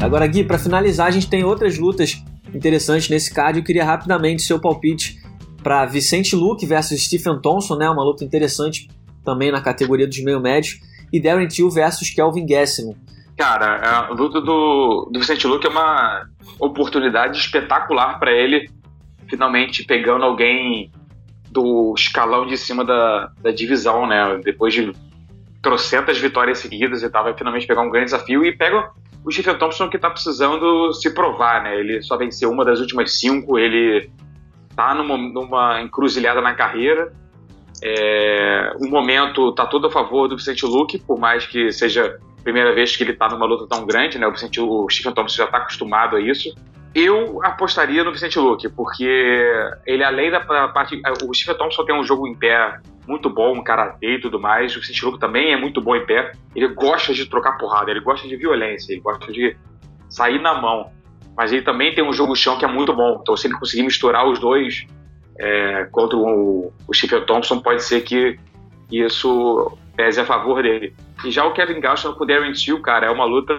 Agora, 0.01 0.27
Gui, 0.27 0.43
para 0.43 0.59
finalizar, 0.59 1.07
a 1.07 1.11
gente 1.11 1.27
tem 1.27 1.43
outras 1.43 1.79
lutas 1.79 2.21
interessantes 2.53 3.09
nesse 3.09 3.33
card. 3.33 3.57
Eu 3.59 3.65
queria 3.65 3.83
rapidamente 3.83 4.43
seu 4.43 4.59
palpite 4.59 5.19
para 5.63 5.85
Vicente 5.87 6.35
Luke 6.35 6.63
versus 6.65 7.03
Stephen 7.03 7.39
Thompson, 7.41 7.75
né? 7.75 7.89
Uma 7.89 8.03
luta 8.03 8.23
interessante 8.23 8.87
também 9.25 9.51
na 9.51 9.59
categoria 9.59 10.07
dos 10.07 10.23
meio 10.23 10.39
médios. 10.39 10.79
E 11.11 11.21
Darren 11.21 11.47
Till 11.47 11.69
versus 11.69 12.09
Kelvin 12.09 12.45
Gastelum. 12.45 12.95
Cara, 13.37 14.07
a 14.07 14.09
luta 14.13 14.39
do, 14.39 15.09
do 15.11 15.19
Vicente 15.19 15.45
Luke 15.45 15.67
é 15.67 15.69
uma 15.69 16.25
oportunidade 16.59 17.37
espetacular 17.37 18.17
para 18.17 18.31
ele, 18.31 18.69
finalmente 19.27 19.83
pegando 19.83 20.23
alguém 20.23 20.89
do 21.51 21.93
escalão 21.97 22.45
de 22.45 22.57
cima 22.57 22.85
da, 22.85 23.31
da 23.41 23.51
divisão, 23.51 24.07
né? 24.07 24.39
Depois 24.43 24.73
de 24.73 24.93
trocentas 25.61 26.17
vitórias 26.17 26.59
seguidas 26.59 27.03
e 27.03 27.09
tal, 27.09 27.23
vai 27.23 27.33
finalmente 27.33 27.67
pegar 27.67 27.81
um 27.81 27.89
grande 27.89 28.05
desafio 28.05 28.45
e 28.45 28.55
pega 28.55 28.89
o 29.23 29.31
Stephen 29.31 29.57
Thompson 29.57 29.89
que 29.89 29.97
tá 29.97 30.09
precisando 30.09 30.93
se 30.93 31.13
provar, 31.13 31.63
né? 31.63 31.77
Ele 31.77 32.01
só 32.03 32.15
venceu 32.17 32.51
uma 32.51 32.63
das 32.63 32.79
últimas 32.79 33.19
cinco, 33.19 33.57
ele 33.57 34.09
tá 34.75 34.93
numa, 34.93 35.17
numa 35.17 35.81
encruzilhada 35.81 36.39
na 36.41 36.53
carreira. 36.53 37.11
É, 37.87 38.71
o 38.79 38.89
momento 38.89 39.53
tá 39.53 39.63
todo 39.63 39.85
a 39.85 39.91
favor 39.91 40.27
do 40.27 40.35
Vicente 40.35 40.65
Luque, 40.65 40.97
por 40.97 41.19
mais 41.19 41.45
que 41.45 41.71
seja 41.71 42.17
a 42.39 42.41
primeira 42.41 42.73
vez 42.73 42.97
que 42.97 43.03
ele 43.03 43.13
tá 43.13 43.29
numa 43.29 43.45
luta 43.45 43.67
tão 43.67 43.85
grande, 43.85 44.17
né? 44.17 44.25
O, 44.25 44.31
Vicente, 44.31 44.59
o 44.59 44.89
Stephen 44.89 45.13
Thompson 45.13 45.43
já 45.43 45.47
tá 45.47 45.57
acostumado 45.57 46.15
a 46.15 46.19
isso. 46.19 46.51
Eu 46.95 47.39
apostaria 47.43 48.03
no 48.03 48.11
Vicente 48.11 48.39
Luque, 48.39 48.69
porque 48.69 49.05
ele, 49.85 50.03
além 50.03 50.31
da 50.31 50.39
parte. 50.39 50.99
O 51.27 51.31
Stephen 51.31 51.57
Thompson 51.59 51.85
tem 51.85 51.95
um 51.95 52.03
jogo 52.03 52.27
em 52.27 52.33
pé 52.33 52.79
muito 53.07 53.29
bom, 53.29 53.53
um 53.53 53.63
karatê 53.63 54.15
e 54.15 54.19
tudo 54.19 54.39
mais. 54.39 54.75
O 54.75 54.79
Vicente 54.79 55.05
Luque 55.05 55.19
também 55.19 55.53
é 55.53 55.57
muito 55.57 55.79
bom 55.79 55.95
em 55.95 56.03
pé. 56.07 56.31
Ele 56.55 56.69
gosta 56.69 57.13
de 57.13 57.27
trocar 57.27 57.55
porrada, 57.59 57.91
ele 57.91 57.99
gosta 57.99 58.27
de 58.27 58.35
violência, 58.35 58.93
ele 58.93 59.01
gosta 59.01 59.31
de 59.31 59.55
sair 60.09 60.41
na 60.41 60.59
mão. 60.59 60.91
Mas 61.37 61.53
ele 61.53 61.61
também 61.61 61.93
tem 61.93 62.03
um 62.03 62.13
jogo 62.13 62.35
chão 62.35 62.57
que 62.57 62.65
é 62.65 62.67
muito 62.67 62.95
bom. 62.95 63.19
Então, 63.21 63.37
se 63.37 63.45
ele 63.45 63.59
conseguir 63.59 63.83
misturar 63.83 64.27
os 64.27 64.39
dois 64.39 64.87
é, 65.37 65.85
contra 65.91 66.17
o, 66.17 66.71
o 66.87 67.21
Thompson, 67.25 67.59
pode 67.59 67.83
ser 67.83 68.01
que 68.01 68.39
isso 68.91 69.77
pese 69.95 70.19
a 70.19 70.25
favor 70.25 70.61
dele. 70.61 70.93
E 71.23 71.31
já 71.31 71.45
o 71.45 71.53
Kevin 71.53 71.79
Gaston 71.79 72.13
com 72.13 72.23
o 72.23 72.27
Darren 72.27 72.53
Till, 72.53 72.81
cara, 72.81 73.07
é 73.07 73.09
uma 73.09 73.25
luta 73.25 73.55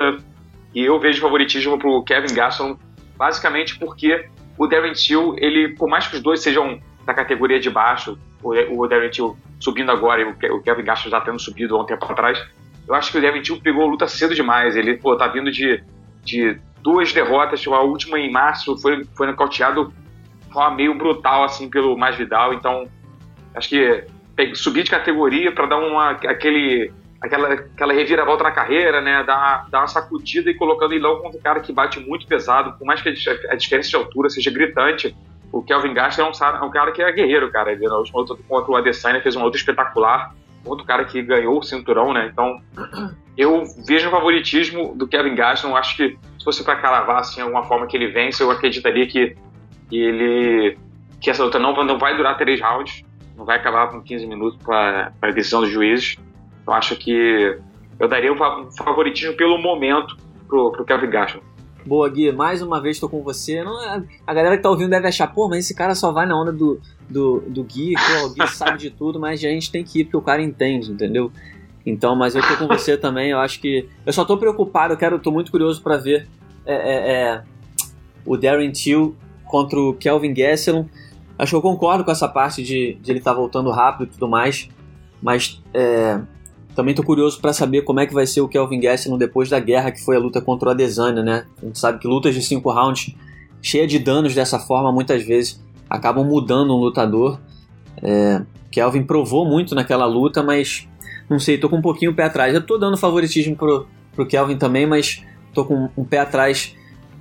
que 0.73 0.85
eu 0.85 0.99
vejo 0.99 1.21
favoritismo 1.21 1.79
pro 1.79 2.03
Kevin 2.05 2.35
Gaston, 2.35 2.79
basicamente 3.17 3.79
porque 3.79 4.29
o 4.59 4.67
Darren 4.67 4.93
Till, 4.93 5.35
ele, 5.39 5.75
por 5.75 5.89
mais 5.89 6.07
que 6.07 6.17
os 6.17 6.23
dois 6.23 6.41
sejam 6.41 6.81
da 7.05 7.15
categoria 7.15 7.61
de 7.61 7.71
baixo, 7.71 8.19
o, 8.43 8.87
Devin 8.87 9.11
Till 9.11 9.37
subindo 9.59 9.91
agora 9.91 10.21
e 10.21 10.51
o 10.51 10.62
Kevin 10.62 10.85
Gaston 10.85 11.11
já 11.11 11.21
tendo 11.21 11.41
subido 11.41 11.77
há 11.77 11.83
um 11.83 11.87
tempo 11.87 12.05
atrás, 12.05 12.39
eu 12.87 12.95
acho 12.95 13.11
que 13.11 13.19
o 13.19 13.21
Devin 13.21 13.43
Till 13.43 13.61
pegou 13.61 13.85
a 13.85 13.87
luta 13.87 14.07
cedo 14.07 14.35
demais. 14.35 14.77
Ele, 14.77 14.97
pô, 14.97 15.17
tá 15.17 15.27
vindo 15.27 15.51
de, 15.51 15.83
de 16.23 16.59
duas 16.81 17.12
derrotas, 17.12 17.65
a 17.67 17.81
última 17.81 18.19
em 18.19 18.31
março 18.31 18.77
foi, 18.81 19.05
foi 19.17 19.27
nocauteado 19.27 19.93
forma 20.57 20.77
meio 20.77 20.95
brutal, 20.95 21.45
assim, 21.45 21.69
pelo 21.69 21.97
Masvidal, 21.97 22.55
então 22.55 22.88
acho 23.55 23.69
que 23.69 24.05
subir 24.55 24.83
de 24.83 24.90
categoria 24.90 25.53
para 25.53 25.66
dar 25.66 25.79
uma, 25.79 26.11
aquele, 26.11 26.92
aquela, 27.21 27.53
aquela 27.53 27.92
reviravolta 27.92 28.45
na 28.45 28.51
carreira, 28.51 29.01
né, 29.01 29.23
dar, 29.25 29.69
dar 29.71 29.81
uma 29.81 29.87
sacudida 29.87 30.51
e 30.51 30.55
colocando 30.55 30.92
ele 30.92 31.03
logo 31.03 31.23
contra 31.23 31.38
um 31.38 31.42
cara 31.42 31.61
que 31.61 31.73
bate 31.73 32.01
muito 32.01 32.27
pesado, 32.27 32.73
por 32.79 32.87
mais 32.87 33.03
que 33.03 33.09
a 33.51 33.55
diferença 33.55 33.88
de 33.88 33.97
altura 33.97 34.31
seja 34.31 34.51
gritante, 34.51 35.14
o 35.53 35.62
Kelvin 35.62 35.95
Gaston 35.95 36.23
é 36.23 36.25
um, 36.25 36.57
é 36.57 36.64
um, 36.64 36.71
cara 36.71 36.92
que 36.92 37.03
é 37.03 37.11
guerreiro, 37.12 37.51
cara. 37.51 37.73
Ele 37.73 37.87
na 37.87 37.97
última 37.97 38.21
luta 38.21 38.37
contra 38.49 38.71
o 38.71 38.77
Adesanya 38.77 39.21
fez 39.21 39.37
uma 39.37 39.45
luta 39.45 39.57
espetacular. 39.57 40.35
Outro 40.64 40.85
cara 40.85 41.05
que 41.05 41.23
ganhou 41.23 41.59
o 41.59 41.62
cinturão, 41.62 42.12
né? 42.12 42.29
Então, 42.31 42.61
eu 43.38 43.64
vejo 43.87 44.09
o 44.09 44.11
favoritismo 44.11 44.95
do 44.95 45.07
Kevin 45.07 45.35
Gaston. 45.35 45.77
Acho 45.77 45.97
que 45.97 46.19
se 46.38 46.45
fosse 46.45 46.64
para 46.64 46.77
caravar 46.77 47.21
assim, 47.21 47.40
alguma 47.40 47.64
forma 47.64 47.87
que 47.87 47.97
ele 47.97 48.09
vence, 48.09 48.42
eu 48.42 48.51
acreditaria 48.51 49.07
que, 49.07 49.37
que 49.88 49.96
ele 49.96 50.79
que 51.20 51.31
essa 51.31 51.44
luta 51.44 51.59
não, 51.59 51.72
não 51.85 51.99
vai 51.99 52.16
durar 52.16 52.37
três 52.37 52.61
rounds, 52.61 53.05
não 53.37 53.44
vai 53.44 53.57
acabar 53.57 53.88
com 53.88 54.03
15 54.03 54.27
minutos 54.27 54.59
para 54.62 55.12
a 55.20 55.31
decisão 55.31 55.61
dos 55.61 55.70
juízes. 55.70 56.16
Eu 56.66 56.72
acho 56.72 56.96
que 56.96 57.59
eu 57.99 58.09
daria 58.09 58.33
um 58.33 58.37
favoritismo 58.72 59.35
pelo 59.37 59.59
momento 59.59 60.16
pro, 60.46 60.72
pro 60.72 60.85
Kevin 60.85 61.11
Gaston. 61.11 61.40
Boa, 61.87 62.09
Gui, 62.09 62.33
mais 62.33 62.61
uma 62.62 62.81
vez 62.81 62.96
estou 62.96 63.09
com 63.09 63.22
você. 63.22 63.62
Não, 63.62 64.05
a 64.27 64.35
galera 64.35 64.57
que 64.57 64.62
tá 64.62 64.68
ouvindo 64.68 64.90
deve 64.90 65.07
achar, 65.07 65.29
pô, 65.29 65.49
mas 65.49 65.61
esse 65.61 65.75
cara 65.75 65.94
só 65.94 66.11
vai 66.11 66.27
na 66.27 66.37
onda 66.37 66.53
do, 66.53 66.81
do, 67.09 67.40
do 67.46 67.62
Gui, 67.62 67.94
pô, 67.94 68.27
o 68.27 68.35
Gui 68.35 68.46
sabe 68.53 68.77
de 68.79 68.90
tudo, 68.90 69.20
mas 69.20 69.38
a 69.44 69.49
gente 69.49 69.70
tem 69.70 69.85
que 69.85 70.01
ir 70.01 70.05
porque 70.05 70.16
o 70.16 70.22
cara 70.22 70.42
entende, 70.42 70.90
entendeu? 70.90 71.31
Então, 71.87 72.16
mas 72.16 72.35
eu 72.35 72.42
tô 72.42 72.57
com 72.57 72.66
você 72.66 72.96
também, 72.96 73.31
eu 73.31 73.38
acho 73.38 73.61
que. 73.61 73.88
Eu 74.05 74.12
só 74.12 74.25
tô 74.25 74.37
preocupado, 74.37 74.94
eu 74.94 74.99
quero, 74.99 75.20
tô 75.20 75.31
muito 75.31 75.53
curioso 75.53 75.81
para 75.81 75.96
ver 75.96 76.27
é, 76.66 76.75
é, 76.75 77.12
é, 77.12 77.42
o 78.25 78.37
Darren 78.37 78.72
Till 78.72 79.16
contra 79.47 79.79
o 79.79 79.95
Kelvin 79.95 80.35
Gastelum. 80.35 80.87
Acho 81.39 81.51
que 81.51 81.57
eu 81.57 81.63
concordo 81.63 82.05
com 82.05 82.11
essa 82.11 82.29
parte 82.29 82.63
de, 82.63 82.95
de 83.01 83.13
ele 83.13 83.19
estar 83.19 83.33
tá 83.33 83.37
voltando 83.37 83.71
rápido 83.71 84.09
e 84.09 84.11
tudo 84.13 84.29
mais, 84.29 84.69
mas 85.23 85.63
é, 85.75 86.21
também 86.75 86.95
tô 86.95 87.03
curioso 87.03 87.41
para 87.41 87.53
saber 87.53 87.83
como 87.83 88.01
é 88.01 88.07
que 88.07 88.15
vai 88.15 88.27
ser 88.27 88.41
o 88.41 88.49
Kelvin 88.49 88.81
Gastelum 88.81 89.19
depois 89.19 89.49
da 89.49 89.59
guerra 89.59 89.91
que 89.91 90.05
foi 90.05 90.17
a 90.17 90.19
luta 90.19 90.41
contra 90.41 90.69
o 90.69 90.73
Adesanya, 90.73 91.23
né? 91.23 91.45
A 91.63 91.67
gente 91.67 91.79
sabe 91.79 91.99
que 91.99 92.07
lutas 92.07 92.35
de 92.35 92.43
cinco 92.43 92.71
rounds 92.71 93.15
cheia 93.63 93.87
de 93.87 93.99
danos 93.99 94.35
dessa 94.35 94.59
forma 94.59 94.93
muitas 94.93 95.25
vezes 95.25 95.63
acabam 95.89 96.25
mudando 96.25 96.75
um 96.75 96.79
lutador. 96.79 97.41
É, 98.03 98.43
Kelvin 98.71 99.05
provou 99.05 99.47
muito 99.47 99.75
naquela 99.75 100.05
luta, 100.07 100.43
mas 100.43 100.87
não 101.29 101.39
sei, 101.39 101.59
tô 101.59 101.69
com 101.69 101.77
um 101.77 101.83
pouquinho 101.83 102.11
o 102.11 102.15
pé 102.15 102.25
atrás. 102.25 102.55
Eu 102.55 102.65
tô 102.65 102.77
dando 102.77 102.97
favoritismo 102.97 103.57
pro, 103.57 103.87
pro 104.15 104.27
Kelvin 104.27 104.57
também, 104.57 104.87
mas 104.87 105.23
tô 105.55 105.65
com 105.65 105.89
um 105.97 106.05
pé 106.05 106.19
atrás 106.19 106.75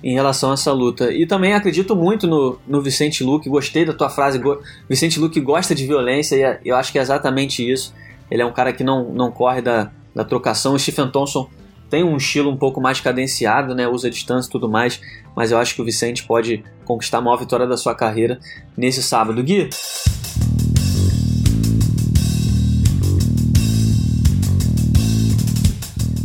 em 0.06 0.14
relação 0.14 0.52
a 0.52 0.54
essa 0.54 0.72
luta. 0.72 1.12
E 1.12 1.26
também 1.26 1.52
acredito 1.52 1.96
muito 1.96 2.28
no, 2.28 2.60
no 2.64 2.80
Vicente 2.80 3.24
Luque, 3.24 3.48
gostei 3.48 3.84
da 3.84 3.92
tua 3.92 4.08
frase, 4.08 4.40
Vicente 4.88 5.18
Luque 5.18 5.40
gosta 5.40 5.74
de 5.74 5.84
violência 5.84 6.36
e 6.36 6.42
é, 6.44 6.60
eu 6.64 6.76
acho 6.76 6.92
que 6.92 6.98
é 7.00 7.02
exatamente 7.02 7.68
isso. 7.68 7.92
Ele 8.30 8.40
é 8.40 8.46
um 8.46 8.52
cara 8.52 8.72
que 8.72 8.84
não, 8.84 9.12
não 9.12 9.32
corre 9.32 9.60
da, 9.60 9.90
da 10.14 10.24
trocação. 10.24 10.74
O 10.74 10.78
Stephen 10.78 11.08
Thompson 11.08 11.50
tem 11.90 12.04
um 12.04 12.16
estilo 12.16 12.52
um 12.52 12.56
pouco 12.56 12.80
mais 12.80 13.00
cadenciado, 13.00 13.74
né? 13.74 13.88
usa 13.88 14.08
distância 14.08 14.48
e 14.48 14.52
tudo 14.52 14.68
mais, 14.68 15.00
mas 15.34 15.50
eu 15.50 15.58
acho 15.58 15.74
que 15.74 15.82
o 15.82 15.84
Vicente 15.84 16.22
pode 16.22 16.62
conquistar 16.84 17.18
a 17.18 17.20
maior 17.20 17.38
vitória 17.38 17.66
da 17.66 17.76
sua 17.76 17.92
carreira 17.92 18.38
nesse 18.76 19.02
sábado. 19.02 19.42
Gui, 19.42 19.68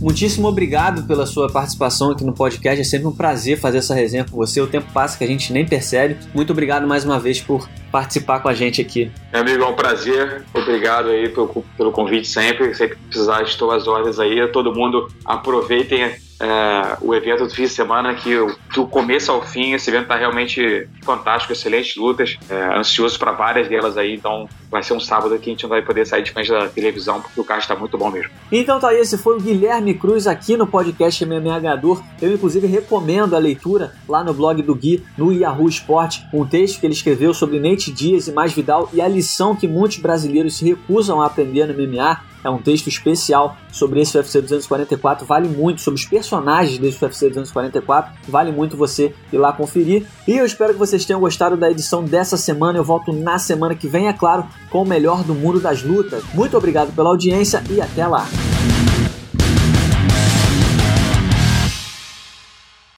Muitíssimo 0.02 0.48
obrigado 0.48 1.06
pela 1.06 1.28
sua 1.28 1.48
participação 1.48 2.10
aqui 2.10 2.24
no 2.24 2.34
podcast. 2.34 2.82
É 2.82 2.84
sempre 2.84 3.06
um 3.06 3.12
prazer 3.12 3.60
fazer 3.60 3.78
essa 3.78 3.94
resenha 3.94 4.26
com 4.26 4.36
você. 4.36 4.60
O 4.60 4.66
tempo 4.66 4.92
passa 4.92 5.16
que 5.16 5.24
a 5.24 5.28
gente 5.28 5.54
nem 5.54 5.64
percebe. 5.64 6.18
Muito 6.34 6.52
obrigado 6.52 6.88
mais 6.88 7.06
uma 7.06 7.20
vez 7.20 7.40
por 7.40 7.70
participar 7.92 8.40
com 8.40 8.50
a 8.50 8.54
gente 8.56 8.82
aqui. 8.82 9.12
Meu 9.32 9.42
amigo, 9.42 9.64
é 9.64 9.68
um 9.68 9.76
prazer. 9.76 10.44
Obrigado 10.56 11.10
aí 11.10 11.30
pelo, 11.30 11.64
pelo 11.78 11.92
convite 11.92 12.28
sempre. 12.28 12.74
Sempre 12.74 12.96
que 12.96 13.04
precisar, 13.04 13.44
estou 13.44 13.70
às 13.70 13.88
ordens 13.88 14.18
aí. 14.18 14.48
Todo 14.48 14.74
mundo 14.74 15.08
aproveitem 15.24 16.04
é, 16.42 16.98
o 17.02 17.14
evento 17.14 17.44
do 17.44 17.54
fim 17.54 17.64
de 17.64 17.70
semana, 17.70 18.16
que 18.16 18.36
do 18.74 18.88
começo 18.88 19.32
ao 19.32 19.44
fim, 19.44 19.74
esse 19.74 19.92
evento 19.92 20.04
está 20.04 20.16
realmente 20.16 20.90
fantástico, 21.04 21.54
excelentes 21.54 21.96
lutas. 21.96 22.38
É, 22.50 22.80
ansioso 22.80 23.20
para 23.20 23.32
várias 23.32 23.68
delas 23.68 23.96
aí, 23.96 24.16
então 24.16 24.50
vai 24.70 24.82
ser 24.82 24.94
um 24.94 25.00
sábado 25.00 25.38
que 25.38 25.50
a 25.50 25.54
gente 25.54 25.64
não 25.64 25.70
vai 25.70 25.84
poder 25.84 26.06
sair 26.08 26.24
de 26.24 26.32
frente 26.32 26.50
da 26.50 26.68
televisão, 26.68 27.22
porque 27.22 27.40
o 27.40 27.44
card 27.44 27.64
está 27.64 27.76
muito 27.76 27.96
bom 27.96 28.10
mesmo. 28.10 28.32
Então 28.52 28.80
tá, 28.80 28.92
esse 28.92 29.20
foi 29.20 29.38
o 29.38 29.40
Guilherme 29.40 29.94
Cruz 29.94 30.26
aqui 30.26 30.58
no 30.58 30.66
podcast 30.66 31.24
MMA 31.24 31.60
Ganhador. 31.60 32.02
Eu, 32.20 32.34
inclusive, 32.34 32.66
recomendo 32.66 33.36
a 33.36 33.40
leitura 33.40 33.94
lá 34.10 34.24
no 34.24 34.34
blog 34.34 34.64
do 34.64 34.74
Gui, 34.74 35.04
no 35.16 35.32
Yahoo 35.32 35.70
Sport, 35.70 36.22
um 36.34 36.46
texto 36.46 36.80
que 36.80 36.88
ele 36.88 36.94
escreveu 36.94 37.36
sobre 37.36 37.60
Nate 37.60 37.92
Dias 37.92 38.28
e 38.28 38.32
mais 38.32 38.52
Vidal 38.52 38.90
e 38.92 39.00
a 39.00 39.08
lição 39.08 39.56
que 39.56 39.68
muitos 39.68 39.98
brasileiros 39.98 40.58
se 40.58 40.66
recusam 40.66 41.22
a 41.22 41.28
aprender 41.28 41.68
no 41.68 41.74
MMA 41.74 42.31
é 42.44 42.50
um 42.50 42.58
texto 42.58 42.88
especial 42.88 43.58
sobre 43.72 44.02
esse 44.02 44.18
UFC 44.18 44.42
244, 44.42 45.26
vale 45.26 45.48
muito, 45.48 45.82
sobre 45.82 46.00
os 46.00 46.06
personagens 46.06 46.78
desse 46.78 47.04
UFC 47.04 47.28
244, 47.30 48.14
vale 48.28 48.52
muito 48.52 48.78
você 48.78 49.14
ir 49.32 49.38
lá 49.38 49.54
conferir. 49.54 50.06
E 50.28 50.38
eu 50.38 50.46
espero 50.46 50.74
que 50.74 50.80
vocês 50.80 51.06
tenham 51.06 51.20
gostado 51.20 51.58
da 51.58 51.70
edição 51.70 52.04
dessa 52.04 52.38
semana. 52.38 52.78
Eu 52.78 52.84
volto 52.84 53.12
na 53.14 53.40
semana 53.40 53.76
que 53.76 53.88
vem, 53.88 54.08
é 54.08 54.14
claro, 54.14 54.46
com 54.70 54.82
o 54.82 54.86
melhor 54.86 55.24
do 55.24 55.34
mundo 55.34 55.60
das 55.60 55.84
lutas. 55.84 56.24
Muito 56.34 56.58
obrigado 56.58 56.94
pela 56.96 57.10
audiência 57.10 57.64
e 57.70 57.82
até 57.82 58.06
lá! 58.08 58.26